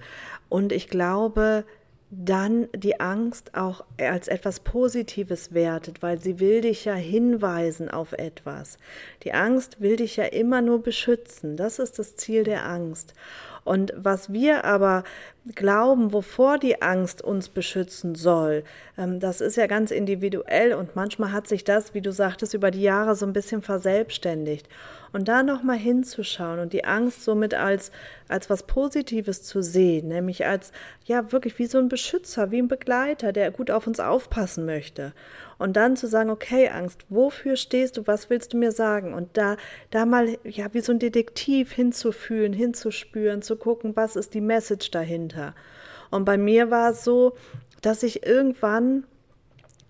Und 0.50 0.72
ich 0.72 0.88
glaube, 0.88 1.66
dann 2.12 2.68
die 2.76 3.00
Angst 3.00 3.56
auch 3.56 3.86
als 3.98 4.28
etwas 4.28 4.60
Positives 4.60 5.54
wertet, 5.54 6.02
weil 6.02 6.20
sie 6.20 6.42
will 6.42 6.60
dich 6.60 6.84
ja 6.84 6.94
hinweisen 6.94 7.90
auf 7.90 8.12
etwas. 8.12 8.78
Die 9.24 9.34
Angst 9.34 9.80
will 9.80 9.96
dich 9.96 10.18
ja 10.18 10.26
immer 10.26 10.62
nur 10.62 10.84
beschützen. 10.84 11.56
Das 11.56 11.80
ist 11.80 12.00
das 12.00 12.18
Ziel 12.18 12.44
der 12.44 12.66
Angst. 12.66 13.14
Und 13.64 13.94
was 13.96 14.34
wir 14.34 14.66
aber 14.66 15.06
glauben, 15.56 16.14
wovor 16.14 16.60
die 16.60 16.82
Angst 16.82 17.24
uns 17.24 17.50
beschützen 17.50 18.16
soll, 18.16 18.64
ähm, 18.98 19.20
das 19.20 19.42
ist 19.42 19.58
ja 19.58 19.68
ganz 19.68 19.92
individuell 19.92 20.74
und 20.74 20.96
manchmal 20.96 21.32
hat 21.32 21.48
sich 21.48 21.64
das, 21.64 21.94
wie 21.94 22.02
du 22.02 22.12
sagtest, 22.12 22.54
über 22.54 22.72
die 22.72 22.82
Jahre 22.82 23.16
so 23.16 23.26
ein 23.26 23.34
bisschen 23.34 23.62
verselbstständigt. 23.62 24.68
Und 25.14 25.28
da 25.28 25.44
nochmal 25.44 25.78
hinzuschauen 25.78 26.60
und 26.60 26.72
die 26.72 26.86
Angst 26.86 27.24
somit 27.24 27.54
als, 27.54 27.92
als 28.30 28.50
was 28.50 28.64
Positives 28.64 29.44
zu 29.44 29.62
sehen, 29.62 30.08
nämlich 30.08 30.46
als, 30.46 30.72
ja, 31.04 31.34
wirklich 31.34 31.60
wie 31.60 31.66
so 31.66 31.80
ein 31.80 31.90
Beschützer, 31.90 32.52
wie 32.52 32.62
ein 32.62 32.70
Begleiter, 32.70 33.34
der 33.34 33.52
gut 33.52 33.72
auf 33.72 33.88
uns 33.88 34.00
aufpassen 34.00 34.66
möchte. 34.66 35.12
Und 35.58 35.74
dann 35.74 35.98
zu 35.98 36.08
sagen, 36.08 36.30
okay, 36.30 36.70
Angst, 36.70 37.06
wofür 37.10 37.56
stehst 37.56 37.98
du, 37.98 38.08
was 38.08 38.30
willst 38.30 38.54
du 38.54 38.58
mir 38.58 38.72
sagen? 38.72 39.14
Und 39.14 39.38
da, 39.38 39.58
da 39.92 40.06
mal, 40.06 40.38
ja, 40.44 40.74
wie 40.74 40.82
so 40.82 40.94
ein 40.94 41.00
Detektiv 41.00 41.74
hinzufühlen, 41.74 42.54
hinzuspüren, 42.54 43.42
zu 43.42 43.58
gucken, 43.58 43.96
was 43.96 44.16
ist 44.16 44.34
die 44.34 44.42
Message 44.42 44.92
dahinter. 44.92 45.31
Und 46.10 46.26
bei 46.26 46.38
mir 46.38 46.72
war 46.72 46.92
es 46.92 47.04
so, 47.04 47.34
dass 47.82 48.04
ich 48.04 48.26
irgendwann 48.26 49.06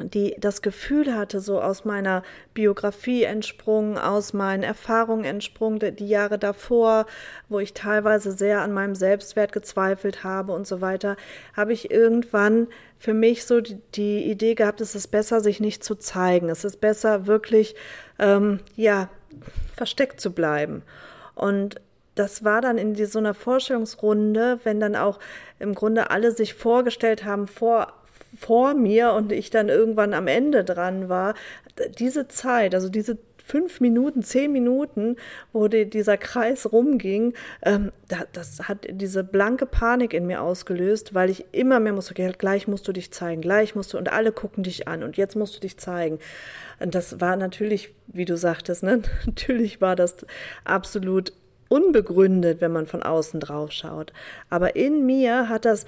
die 0.03 0.35
das 0.39 0.61
Gefühl 0.61 1.15
hatte, 1.15 1.39
so 1.39 1.61
aus 1.61 1.85
meiner 1.85 2.23
Biografie 2.53 3.23
entsprungen, 3.23 3.97
aus 3.97 4.33
meinen 4.33 4.63
Erfahrungen 4.63 5.25
entsprungen, 5.25 5.95
die 5.95 6.07
Jahre 6.07 6.37
davor, 6.37 7.05
wo 7.49 7.59
ich 7.59 7.73
teilweise 7.73 8.31
sehr 8.31 8.61
an 8.61 8.71
meinem 8.73 8.95
Selbstwert 8.95 9.51
gezweifelt 9.51 10.23
habe 10.23 10.53
und 10.53 10.67
so 10.67 10.81
weiter, 10.81 11.17
habe 11.55 11.73
ich 11.73 11.91
irgendwann 11.91 12.67
für 12.97 13.13
mich 13.13 13.45
so 13.45 13.61
die, 13.61 13.77
die 13.95 14.23
Idee 14.29 14.55
gehabt, 14.55 14.81
es 14.81 14.95
ist 14.95 15.07
besser, 15.07 15.41
sich 15.41 15.59
nicht 15.59 15.83
zu 15.83 15.95
zeigen. 15.95 16.49
Es 16.49 16.63
ist 16.63 16.81
besser, 16.81 17.27
wirklich, 17.27 17.75
ähm, 18.19 18.59
ja, 18.75 19.09
versteckt 19.75 20.19
zu 20.19 20.31
bleiben. 20.31 20.83
Und 21.35 21.81
das 22.15 22.43
war 22.43 22.61
dann 22.61 22.77
in 22.77 22.95
so 23.05 23.19
einer 23.19 23.33
Vorstellungsrunde, 23.33 24.59
wenn 24.63 24.79
dann 24.79 24.95
auch 24.95 25.19
im 25.59 25.75
Grunde 25.75 26.11
alle 26.11 26.31
sich 26.31 26.53
vorgestellt 26.53 27.25
haben 27.25 27.47
vor 27.47 27.93
vor 28.37 28.73
mir 28.73 29.11
und 29.11 29.33
ich 29.33 29.49
dann 29.49 29.67
irgendwann 29.67 30.13
am 30.13 30.27
Ende 30.27 30.63
dran 30.63 31.09
war, 31.09 31.33
diese 31.97 32.29
Zeit, 32.29 32.73
also 32.73 32.87
diese 32.87 33.17
fünf 33.45 33.81
Minuten, 33.81 34.23
zehn 34.23 34.51
Minuten, 34.51 35.17
wo 35.51 35.67
die, 35.67 35.89
dieser 35.89 36.15
Kreis 36.15 36.71
rumging, 36.71 37.33
ähm, 37.63 37.91
da, 38.07 38.19
das 38.31 38.69
hat 38.69 38.87
diese 38.89 39.25
blanke 39.25 39.65
Panik 39.65 40.13
in 40.13 40.25
mir 40.25 40.41
ausgelöst, 40.41 41.13
weil 41.13 41.29
ich 41.29 41.45
immer 41.51 41.81
mehr 41.81 41.91
musste, 41.91 42.13
gleich 42.13 42.67
musst 42.69 42.87
du 42.87 42.93
dich 42.93 43.11
zeigen, 43.11 43.41
gleich 43.41 43.75
musst 43.75 43.93
du, 43.93 43.97
und 43.97 44.11
alle 44.11 44.31
gucken 44.31 44.63
dich 44.63 44.87
an 44.87 45.03
und 45.03 45.17
jetzt 45.17 45.35
musst 45.35 45.55
du 45.55 45.59
dich 45.59 45.77
zeigen. 45.77 46.19
Und 46.79 46.95
das 46.95 47.19
war 47.19 47.35
natürlich, 47.35 47.93
wie 48.07 48.25
du 48.25 48.37
sagtest, 48.37 48.83
ne? 48.83 49.01
natürlich 49.25 49.81
war 49.81 49.97
das 49.97 50.25
absolut 50.63 51.33
unbegründet, 51.71 52.59
wenn 52.59 52.73
man 52.73 52.85
von 52.85 53.01
außen 53.01 53.39
drauf 53.39 53.71
schaut. 53.71 54.11
Aber 54.49 54.75
in 54.75 55.05
mir 55.05 55.47
hat 55.47 55.63
das 55.63 55.85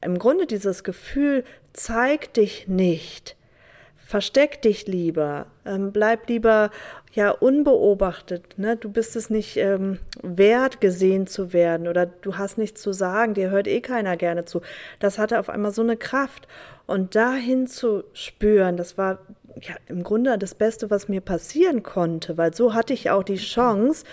im 0.00 0.18
Grunde 0.18 0.46
dieses 0.46 0.84
Gefühl, 0.84 1.44
zeig 1.74 2.32
dich 2.32 2.66
nicht, 2.66 3.36
versteck 3.98 4.62
dich 4.62 4.86
lieber, 4.86 5.46
ähm, 5.66 5.92
bleib 5.92 6.30
lieber 6.30 6.70
ja 7.12 7.30
unbeobachtet, 7.30 8.58
ne? 8.58 8.76
Du 8.76 8.88
bist 8.90 9.16
es 9.16 9.28
nicht 9.28 9.58
ähm, 9.58 9.98
wert, 10.22 10.80
gesehen 10.80 11.26
zu 11.26 11.52
werden 11.52 11.86
oder 11.86 12.06
du 12.06 12.38
hast 12.38 12.56
nichts 12.56 12.80
zu 12.80 12.92
sagen, 12.92 13.34
dir 13.34 13.50
hört 13.50 13.66
eh 13.66 13.82
keiner 13.82 14.16
gerne 14.16 14.46
zu. 14.46 14.62
Das 14.98 15.18
hatte 15.18 15.40
auf 15.40 15.50
einmal 15.50 15.72
so 15.72 15.82
eine 15.82 15.98
Kraft 15.98 16.48
und 16.86 17.14
dahin 17.14 17.66
zu 17.66 18.04
spüren, 18.14 18.78
das 18.78 18.96
war 18.96 19.18
ja 19.60 19.74
im 19.88 20.04
Grunde 20.04 20.38
das 20.38 20.54
Beste, 20.54 20.90
was 20.90 21.08
mir 21.08 21.20
passieren 21.20 21.82
konnte, 21.82 22.38
weil 22.38 22.54
so 22.54 22.72
hatte 22.72 22.94
ich 22.94 23.10
auch 23.10 23.24
die 23.24 23.36
Chance, 23.36 24.04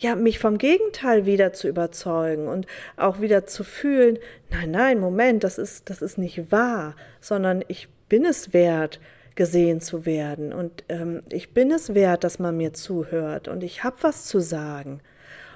ja, 0.00 0.14
mich 0.14 0.38
vom 0.38 0.58
Gegenteil 0.58 1.26
wieder 1.26 1.52
zu 1.52 1.68
überzeugen 1.68 2.48
und 2.48 2.66
auch 2.96 3.20
wieder 3.20 3.46
zu 3.46 3.64
fühlen, 3.64 4.18
nein, 4.50 4.70
nein, 4.70 5.00
Moment, 5.00 5.44
das 5.44 5.58
ist, 5.58 5.90
das 5.90 6.02
ist 6.02 6.18
nicht 6.18 6.52
wahr, 6.52 6.94
sondern 7.20 7.64
ich 7.68 7.88
bin 8.08 8.24
es 8.24 8.52
wert, 8.52 9.00
gesehen 9.34 9.80
zu 9.80 10.04
werden 10.04 10.52
und 10.52 10.84
ähm, 10.88 11.22
ich 11.30 11.54
bin 11.54 11.70
es 11.70 11.94
wert, 11.94 12.24
dass 12.24 12.38
man 12.38 12.56
mir 12.56 12.72
zuhört 12.72 13.46
und 13.46 13.62
ich 13.62 13.84
habe 13.84 13.96
was 14.00 14.26
zu 14.26 14.40
sagen. 14.40 15.00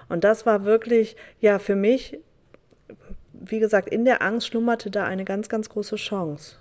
Und 0.09 0.24
das 0.24 0.46
war 0.46 0.64
wirklich, 0.64 1.16
ja, 1.40 1.59
für 1.59 1.74
mich, 1.74 2.18
wie 3.33 3.59
gesagt, 3.59 3.88
in 3.88 4.05
der 4.05 4.22
Angst 4.22 4.48
schlummerte 4.48 4.90
da 4.90 5.05
eine 5.05 5.24
ganz, 5.24 5.48
ganz 5.48 5.68
große 5.68 5.96
Chance. 5.96 6.57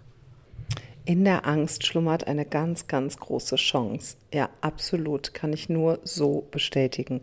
In 1.05 1.23
der 1.23 1.45
Angst 1.45 1.85
schlummert 1.85 2.27
eine 2.27 2.45
ganz, 2.45 2.87
ganz 2.87 3.17
große 3.17 3.55
Chance. 3.55 4.17
Ja, 4.33 4.49
absolut, 4.61 5.33
kann 5.33 5.51
ich 5.51 5.67
nur 5.67 5.99
so 6.03 6.47
bestätigen 6.51 7.21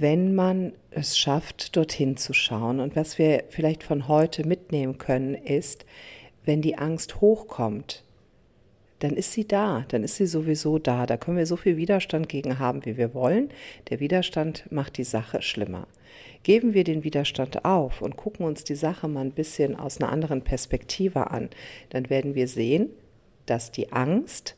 wenn 0.00 0.34
man 0.34 0.72
es 0.90 1.18
schafft, 1.18 1.76
dorthin 1.76 2.16
zu 2.16 2.32
schauen. 2.32 2.80
Und 2.80 2.96
was 2.96 3.18
wir 3.18 3.44
vielleicht 3.48 3.82
von 3.82 4.08
heute 4.08 4.46
mitnehmen 4.46 4.98
können, 4.98 5.34
ist, 5.34 5.84
wenn 6.44 6.62
die 6.62 6.78
Angst 6.78 7.20
hochkommt, 7.20 8.04
dann 9.00 9.16
ist 9.16 9.32
sie 9.32 9.46
da, 9.46 9.84
dann 9.88 10.04
ist 10.04 10.16
sie 10.16 10.26
sowieso 10.26 10.78
da. 10.78 11.06
Da 11.06 11.16
können 11.16 11.36
wir 11.36 11.46
so 11.46 11.56
viel 11.56 11.76
Widerstand 11.76 12.28
gegen 12.28 12.58
haben, 12.60 12.84
wie 12.84 12.96
wir 12.96 13.14
wollen. 13.14 13.48
Der 13.90 13.98
Widerstand 13.98 14.70
macht 14.70 14.96
die 14.96 15.04
Sache 15.04 15.42
schlimmer. 15.42 15.88
Geben 16.44 16.72
wir 16.74 16.84
den 16.84 17.02
Widerstand 17.02 17.64
auf 17.64 18.00
und 18.00 18.16
gucken 18.16 18.46
uns 18.46 18.64
die 18.64 18.74
Sache 18.74 19.08
mal 19.08 19.22
ein 19.22 19.32
bisschen 19.32 19.74
aus 19.76 20.00
einer 20.00 20.12
anderen 20.12 20.42
Perspektive 20.42 21.30
an, 21.30 21.50
dann 21.90 22.10
werden 22.10 22.34
wir 22.34 22.48
sehen, 22.48 22.90
dass 23.46 23.72
die 23.72 23.92
Angst 23.92 24.56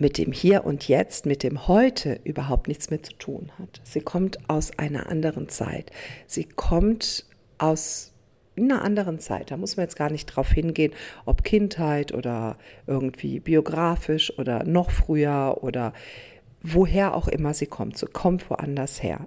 mit 0.00 0.16
dem 0.16 0.32
Hier 0.32 0.64
und 0.64 0.88
Jetzt, 0.88 1.26
mit 1.26 1.42
dem 1.42 1.68
Heute 1.68 2.18
überhaupt 2.24 2.68
nichts 2.68 2.90
mehr 2.90 3.02
zu 3.02 3.12
tun 3.12 3.52
hat. 3.58 3.80
Sie 3.84 4.00
kommt 4.00 4.38
aus 4.48 4.76
einer 4.78 5.08
anderen 5.08 5.48
Zeit. 5.50 5.92
Sie 6.26 6.44
kommt 6.44 7.26
aus 7.58 8.12
einer 8.56 8.82
anderen 8.82 9.20
Zeit. 9.20 9.50
Da 9.50 9.58
muss 9.58 9.76
man 9.76 9.84
jetzt 9.84 9.96
gar 9.96 10.10
nicht 10.10 10.26
drauf 10.26 10.50
hingehen, 10.50 10.94
ob 11.26 11.44
Kindheit 11.44 12.14
oder 12.14 12.56
irgendwie 12.86 13.40
biografisch 13.40 14.36
oder 14.38 14.64
noch 14.64 14.90
früher 14.90 15.58
oder 15.60 15.92
woher 16.62 17.14
auch 17.14 17.28
immer 17.28 17.52
sie 17.52 17.66
kommt. 17.66 17.98
Sie 17.98 18.06
kommt 18.06 18.48
woanders 18.48 19.02
her. 19.02 19.26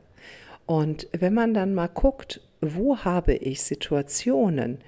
Und 0.66 1.08
wenn 1.12 1.36
man 1.36 1.54
dann 1.54 1.76
mal 1.76 1.88
guckt, 1.88 2.42
wo 2.62 2.98
habe 2.98 3.36
ich 3.36 3.62
Situationen, 3.62 4.80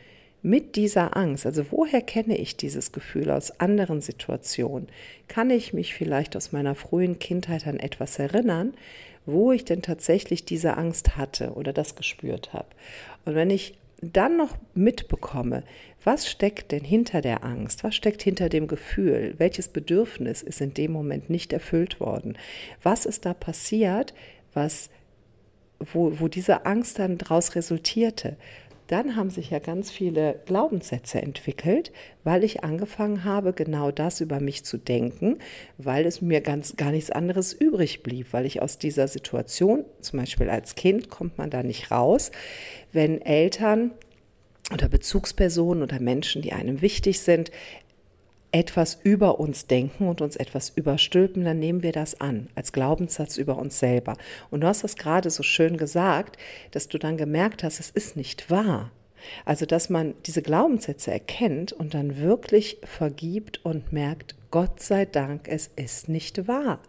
mit 0.46 0.76
dieser 0.76 1.18
Angst, 1.18 1.48
also 1.48 1.66
woher 1.72 2.02
kenne 2.02 2.38
ich 2.38 2.56
dieses 2.56 2.92
Gefühl 2.92 3.32
aus 3.32 3.60
anderen 3.60 4.02
Situationen? 4.02 4.88
Kann 5.28 5.50
ich 5.50 5.74
mich 5.74 5.96
vielleicht 5.96 6.36
aus 6.38 6.52
meiner 6.52 6.76
frühen 6.76 7.18
Kindheit 7.18 7.66
an 7.66 7.80
etwas 7.80 8.20
erinnern, 8.20 8.76
wo 9.26 9.52
ich 9.52 9.66
denn 9.66 9.82
tatsächlich 9.82 10.46
diese 10.46 10.78
Angst 10.78 11.18
hatte 11.18 11.54
oder 11.54 11.74
das 11.74 11.96
gespürt 11.96 12.54
habe? 12.54 12.68
Und 13.26 13.34
wenn 13.34 13.50
ich 13.50 13.74
dann 14.02 14.38
noch 14.38 14.56
mitbekomme, 14.76 15.64
was 16.04 16.30
steckt 16.30 16.72
denn 16.72 16.84
hinter 16.84 17.22
der 17.22 17.44
Angst? 17.44 17.84
Was 17.84 17.96
steckt 17.96 18.22
hinter 18.22 18.48
dem 18.48 18.68
Gefühl? 18.68 19.34
Welches 19.40 19.68
Bedürfnis 19.70 20.44
ist 20.44 20.62
in 20.62 20.76
dem 20.76 20.92
Moment 20.92 21.28
nicht 21.28 21.54
erfüllt 21.54 22.00
worden? 22.00 22.38
Was 22.84 23.08
ist 23.08 23.26
da 23.26 23.34
passiert, 23.34 24.14
was, 24.54 24.92
wo, 25.80 26.20
wo 26.20 26.28
diese 26.28 26.68
Angst 26.68 27.00
dann 27.00 27.18
daraus 27.18 27.56
resultierte? 27.56 28.38
Dann 28.88 29.16
haben 29.16 29.30
sich 29.30 29.50
ja 29.50 29.60
ganz 29.60 29.92
viele 29.92 30.42
Glaubenssätze 30.46 31.22
entwickelt, 31.22 31.92
weil 32.24 32.44
ich 32.44 32.64
angefangen 32.64 33.24
habe, 33.24 33.54
genau 33.54 33.92
das 33.92 34.22
über 34.22 34.40
mich 34.40 34.64
zu 34.64 34.78
denken, 34.78 35.40
weil 35.78 36.06
es 36.06 36.22
mir 36.22 36.42
ganz 36.42 36.76
gar 36.76 36.92
nichts 36.92 37.12
anderes 37.12 37.54
übrig 37.54 38.04
blieb, 38.04 38.28
weil 38.32 38.46
ich 38.46 38.62
aus 38.62 38.78
dieser 38.78 39.08
Situation, 39.08 39.86
zum 40.02 40.20
Beispiel 40.20 40.50
als 40.50 40.76
Kind, 40.76 41.10
kommt 41.10 41.38
man 41.38 41.50
da 41.50 41.64
nicht 41.64 41.92
raus, 41.92 42.32
wenn 42.92 43.22
Eltern 43.22 43.92
oder 44.74 44.90
Bezugspersonen 44.90 45.84
oder 45.84 46.00
Menschen, 46.00 46.42
die 46.42 46.54
einem 46.54 46.82
wichtig 46.82 47.20
sind, 47.20 47.52
etwas 48.56 48.98
über 49.04 49.38
uns 49.38 49.68
denken 49.68 50.08
und 50.08 50.22
uns 50.22 50.38
etwas 50.38 50.70
überstülpen, 50.70 51.44
dann 51.44 51.60
nehmen 51.60 51.84
wir 51.84 51.92
das 51.92 52.22
an 52.22 52.48
als 52.56 52.72
Glaubenssatz 52.72 53.36
über 53.36 53.58
uns 53.58 53.80
selber. 53.80 54.16
Und 54.50 54.62
du 54.62 54.68
hast 54.68 54.86
das 54.86 54.96
gerade 54.96 55.30
so 55.30 55.44
schön 55.44 55.76
gesagt, 55.76 56.38
dass 56.72 56.88
du 56.88 56.98
dann 56.98 57.18
gemerkt 57.18 57.64
hast, 57.64 57.82
es 57.82 57.90
ist 57.90 58.16
nicht 58.16 58.50
wahr. 58.50 58.92
Also, 59.44 59.66
dass 59.66 59.90
man 59.90 60.14
diese 60.26 60.42
Glaubenssätze 60.42 61.12
erkennt 61.12 61.74
und 61.74 61.94
dann 61.96 62.18
wirklich 62.22 62.78
vergibt 62.84 63.60
und 63.66 63.92
merkt, 63.92 64.36
Gott 64.52 64.82
sei 64.82 65.04
Dank, 65.04 65.50
es 65.50 65.68
ist 65.76 66.08
nicht 66.08 66.48
wahr. 66.48 66.80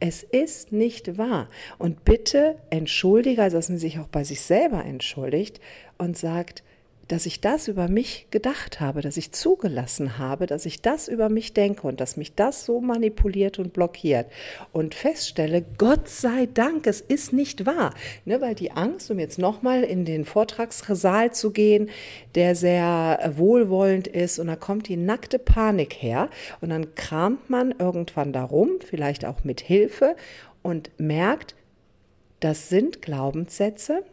Es 0.00 0.22
ist 0.24 0.72
nicht 0.72 1.16
wahr. 1.16 1.48
Und 1.78 2.04
bitte 2.04 2.56
entschuldige, 2.68 3.42
also 3.42 3.56
dass 3.56 3.70
man 3.70 3.78
sich 3.78 3.98
auch 3.98 4.08
bei 4.08 4.24
sich 4.24 4.42
selber 4.42 4.84
entschuldigt 4.84 5.58
und 5.96 6.18
sagt, 6.18 6.63
dass 7.08 7.26
ich 7.26 7.40
das 7.40 7.68
über 7.68 7.88
mich 7.88 8.28
gedacht 8.30 8.80
habe, 8.80 9.00
dass 9.00 9.16
ich 9.16 9.32
zugelassen 9.32 10.18
habe, 10.18 10.46
dass 10.46 10.66
ich 10.66 10.80
das 10.80 11.08
über 11.08 11.28
mich 11.28 11.52
denke 11.52 11.86
und 11.86 12.00
dass 12.00 12.16
mich 12.16 12.34
das 12.34 12.64
so 12.64 12.80
manipuliert 12.80 13.58
und 13.58 13.72
blockiert 13.72 14.26
und 14.72 14.94
feststelle, 14.94 15.64
Gott 15.78 16.08
sei 16.08 16.46
Dank, 16.52 16.86
es 16.86 17.00
ist 17.00 17.32
nicht 17.32 17.66
wahr. 17.66 17.94
Ne, 18.24 18.40
weil 18.40 18.54
die 18.54 18.72
Angst, 18.72 19.10
um 19.10 19.18
jetzt 19.18 19.38
nochmal 19.38 19.82
in 19.84 20.04
den 20.04 20.24
Vortragssaal 20.24 21.32
zu 21.32 21.50
gehen, 21.50 21.90
der 22.34 22.54
sehr 22.54 23.32
wohlwollend 23.36 24.06
ist 24.06 24.38
und 24.38 24.46
da 24.46 24.56
kommt 24.56 24.88
die 24.88 24.96
nackte 24.96 25.38
Panik 25.38 25.94
her 25.94 26.28
und 26.60 26.70
dann 26.70 26.94
kramt 26.94 27.50
man 27.50 27.74
irgendwann 27.78 28.32
darum, 28.32 28.70
vielleicht 28.84 29.24
auch 29.24 29.44
mit 29.44 29.60
Hilfe 29.60 30.16
und 30.62 30.90
merkt, 30.98 31.54
das 32.40 32.68
sind 32.68 33.02
Glaubenssätze, 33.02 34.04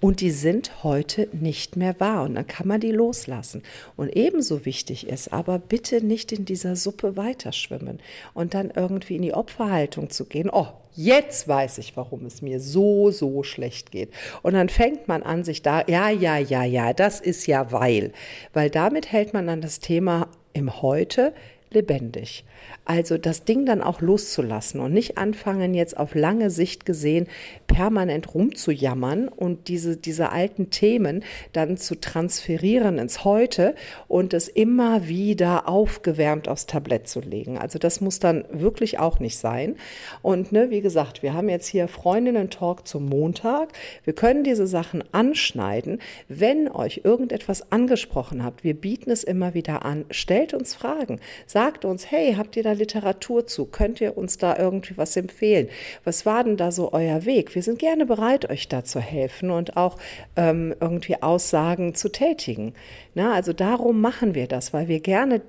und 0.00 0.20
die 0.20 0.30
sind 0.30 0.84
heute 0.84 1.28
nicht 1.32 1.76
mehr 1.76 1.98
wahr 1.98 2.22
und 2.24 2.36
dann 2.36 2.46
kann 2.46 2.68
man 2.68 2.80
die 2.80 2.92
loslassen. 2.92 3.62
Und 3.96 4.14
ebenso 4.14 4.64
wichtig 4.64 5.08
ist 5.08 5.32
aber, 5.32 5.58
bitte 5.58 6.04
nicht 6.04 6.32
in 6.32 6.44
dieser 6.44 6.76
Suppe 6.76 7.16
weiterschwimmen 7.16 7.98
und 8.34 8.54
dann 8.54 8.70
irgendwie 8.74 9.16
in 9.16 9.22
die 9.22 9.34
Opferhaltung 9.34 10.10
zu 10.10 10.26
gehen. 10.26 10.50
Oh, 10.52 10.68
jetzt 10.94 11.48
weiß 11.48 11.78
ich, 11.78 11.96
warum 11.96 12.26
es 12.26 12.42
mir 12.42 12.60
so, 12.60 13.10
so 13.10 13.42
schlecht 13.42 13.90
geht. 13.90 14.10
Und 14.42 14.54
dann 14.54 14.68
fängt 14.68 15.08
man 15.08 15.22
an, 15.22 15.44
sich 15.44 15.62
da, 15.62 15.82
ja, 15.88 16.10
ja, 16.10 16.38
ja, 16.38 16.64
ja, 16.64 16.92
das 16.92 17.20
ist 17.20 17.46
ja 17.46 17.72
weil. 17.72 18.12
Weil 18.52 18.70
damit 18.70 19.10
hält 19.10 19.32
man 19.32 19.46
dann 19.46 19.60
das 19.60 19.80
Thema 19.80 20.28
im 20.52 20.80
Heute 20.80 21.32
lebendig. 21.70 22.44
Also 22.84 23.18
das 23.18 23.44
Ding 23.44 23.66
dann 23.66 23.82
auch 23.82 24.00
loszulassen 24.00 24.80
und 24.80 24.92
nicht 24.92 25.18
anfangen, 25.18 25.74
jetzt 25.74 25.96
auf 25.96 26.14
lange 26.14 26.48
Sicht 26.48 26.86
gesehen 26.86 27.26
permanent 27.66 28.34
rumzujammern 28.34 29.28
und 29.28 29.68
diese, 29.68 29.98
diese 29.98 30.32
alten 30.32 30.70
Themen 30.70 31.22
dann 31.52 31.76
zu 31.76 32.00
transferieren 32.00 32.98
ins 32.98 33.24
Heute 33.24 33.74
und 34.08 34.32
es 34.32 34.48
immer 34.48 35.06
wieder 35.06 35.68
aufgewärmt 35.68 36.48
aufs 36.48 36.64
Tablett 36.64 37.08
zu 37.08 37.20
legen. 37.20 37.58
Also 37.58 37.78
das 37.78 38.00
muss 38.00 38.20
dann 38.20 38.44
wirklich 38.50 38.98
auch 38.98 39.20
nicht 39.20 39.36
sein. 39.36 39.76
Und 40.22 40.50
ne, 40.50 40.70
wie 40.70 40.80
gesagt, 40.80 41.22
wir 41.22 41.34
haben 41.34 41.50
jetzt 41.50 41.66
hier 41.66 41.88
Freundinnen-Talk 41.88 42.88
zum 42.88 43.06
Montag. 43.06 43.68
Wir 44.04 44.14
können 44.14 44.44
diese 44.44 44.66
Sachen 44.66 45.04
anschneiden. 45.12 46.00
Wenn 46.28 46.68
euch 46.68 47.02
irgendetwas 47.04 47.70
angesprochen 47.70 48.42
habt, 48.42 48.64
wir 48.64 48.74
bieten 48.74 49.10
es 49.10 49.24
immer 49.24 49.52
wieder 49.52 49.84
an, 49.84 50.06
stellt 50.10 50.54
uns 50.54 50.74
Fragen. 50.74 51.20
Sagt 51.46 51.57
uns, 51.84 52.10
hey, 52.10 52.34
habt 52.36 52.56
ihr 52.56 52.62
da 52.62 52.72
Literatur 52.72 53.46
zu? 53.46 53.66
Könnt 53.66 54.00
ihr 54.00 54.16
uns 54.16 54.38
da 54.38 54.56
irgendwie 54.56 54.96
was 54.96 55.16
empfehlen? 55.16 55.68
Was 56.04 56.24
war 56.24 56.44
denn 56.44 56.56
da 56.56 56.70
so 56.70 56.92
euer 56.92 57.24
Weg? 57.24 57.54
Wir 57.54 57.62
sind 57.62 57.78
gerne 57.78 58.06
bereit, 58.06 58.48
euch 58.50 58.68
da 58.68 58.84
zu 58.84 59.00
helfen 59.00 59.50
und 59.50 59.76
auch 59.76 59.96
ähm, 60.36 60.74
irgendwie 60.80 61.22
Aussagen 61.22 61.94
zu 61.94 62.10
tätigen. 62.10 62.74
Na, 63.14 63.34
also 63.34 63.52
darum 63.52 64.00
machen 64.00 64.34
wir 64.34 64.46
das, 64.46 64.72
weil 64.72 64.88
wir 64.88 65.00
gerne 65.00 65.42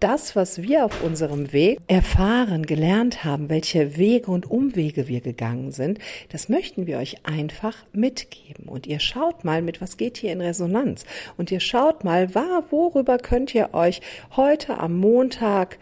das, 0.00 0.36
was 0.36 0.62
wir 0.62 0.84
auf 0.84 1.02
unserem 1.02 1.52
Weg 1.52 1.78
erfahren, 1.86 2.66
gelernt 2.66 3.24
haben, 3.24 3.48
welche 3.48 3.96
Wege 3.96 4.30
und 4.30 4.50
Umwege 4.50 5.08
wir 5.08 5.20
gegangen 5.20 5.72
sind, 5.72 5.98
das 6.30 6.48
möchten 6.48 6.86
wir 6.86 6.98
euch 6.98 7.24
einfach 7.24 7.76
mitgeben. 7.92 8.66
Und 8.66 8.86
ihr 8.86 9.00
schaut 9.00 9.44
mal, 9.44 9.62
mit 9.62 9.80
was 9.80 9.96
geht 9.96 10.18
hier 10.18 10.32
in 10.32 10.40
Resonanz. 10.40 11.04
Und 11.36 11.50
ihr 11.50 11.60
schaut 11.60 12.04
mal, 12.04 12.34
worüber 12.34 13.18
könnt 13.18 13.54
ihr 13.54 13.72
euch 13.72 14.00
heute 14.36 14.78
am 14.78 14.98
Montag, 14.98 15.78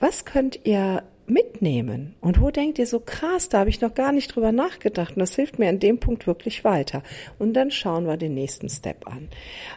was 0.00 0.24
könnt 0.24 0.60
ihr 0.64 1.02
mitnehmen? 1.30 2.14
Und 2.20 2.40
wo 2.40 2.50
denkt 2.50 2.78
ihr 2.78 2.86
so 2.86 3.00
krass, 3.00 3.48
da 3.48 3.60
habe 3.60 3.70
ich 3.70 3.80
noch 3.80 3.94
gar 3.94 4.12
nicht 4.12 4.34
drüber 4.34 4.52
nachgedacht 4.52 5.16
und 5.16 5.20
das 5.20 5.34
hilft 5.34 5.58
mir 5.58 5.68
an 5.68 5.78
dem 5.78 5.98
Punkt 5.98 6.26
wirklich 6.26 6.64
weiter. 6.64 7.02
Und 7.38 7.54
dann 7.54 7.70
schauen 7.70 8.06
wir 8.06 8.16
den 8.16 8.34
nächsten 8.34 8.68
Step 8.68 9.06
an. 9.06 9.28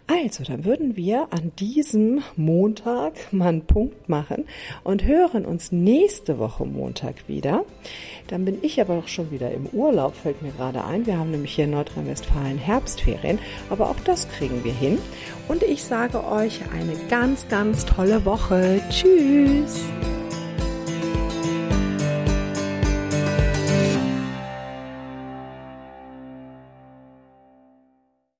Also, 0.08 0.43
dann 0.43 0.66
würden 0.66 0.95
wir 0.95 1.28
an 1.32 1.52
diesem 1.60 2.22
Montag 2.36 3.14
mal 3.32 3.49
einen 3.49 3.66
Punkt 3.66 4.10
machen 4.10 4.45
und 4.84 5.04
hören 5.06 5.45
uns 5.45 5.72
nächste 5.72 6.39
Woche 6.39 6.66
Montag 6.66 7.28
wieder. 7.28 7.66
Dann 8.28 8.45
bin 8.45 8.60
ich 8.62 8.80
aber 8.80 8.97
auch 8.99 9.08
schon 9.08 9.32
wieder 9.32 9.52
im 9.52 9.68
Urlaub, 9.68 10.16
fällt 10.16 10.41
mir 10.41 10.52
gerade 10.52 10.86
ein. 10.86 11.06
Wir 11.06 11.18
haben 11.18 11.32
nämlich 11.32 11.56
hier 11.56 11.66
in 11.66 11.72
Nordrhein-Westfalen 11.72 12.58
Herbstferien, 12.58 13.39
aber 13.70 13.89
auch 13.89 13.99
das 14.06 14.30
kriegen 14.30 14.64
wir 14.64 14.74
hin. 14.74 14.99
Und 15.47 15.64
ich 15.64 15.84
sage 15.84 16.24
euch 16.26 16.62
eine 16.74 16.95
ganz, 17.10 17.47
ganz 17.49 17.86
tolle 17.86 18.24
Woche. 18.24 18.82
Tschüss! 18.89 19.82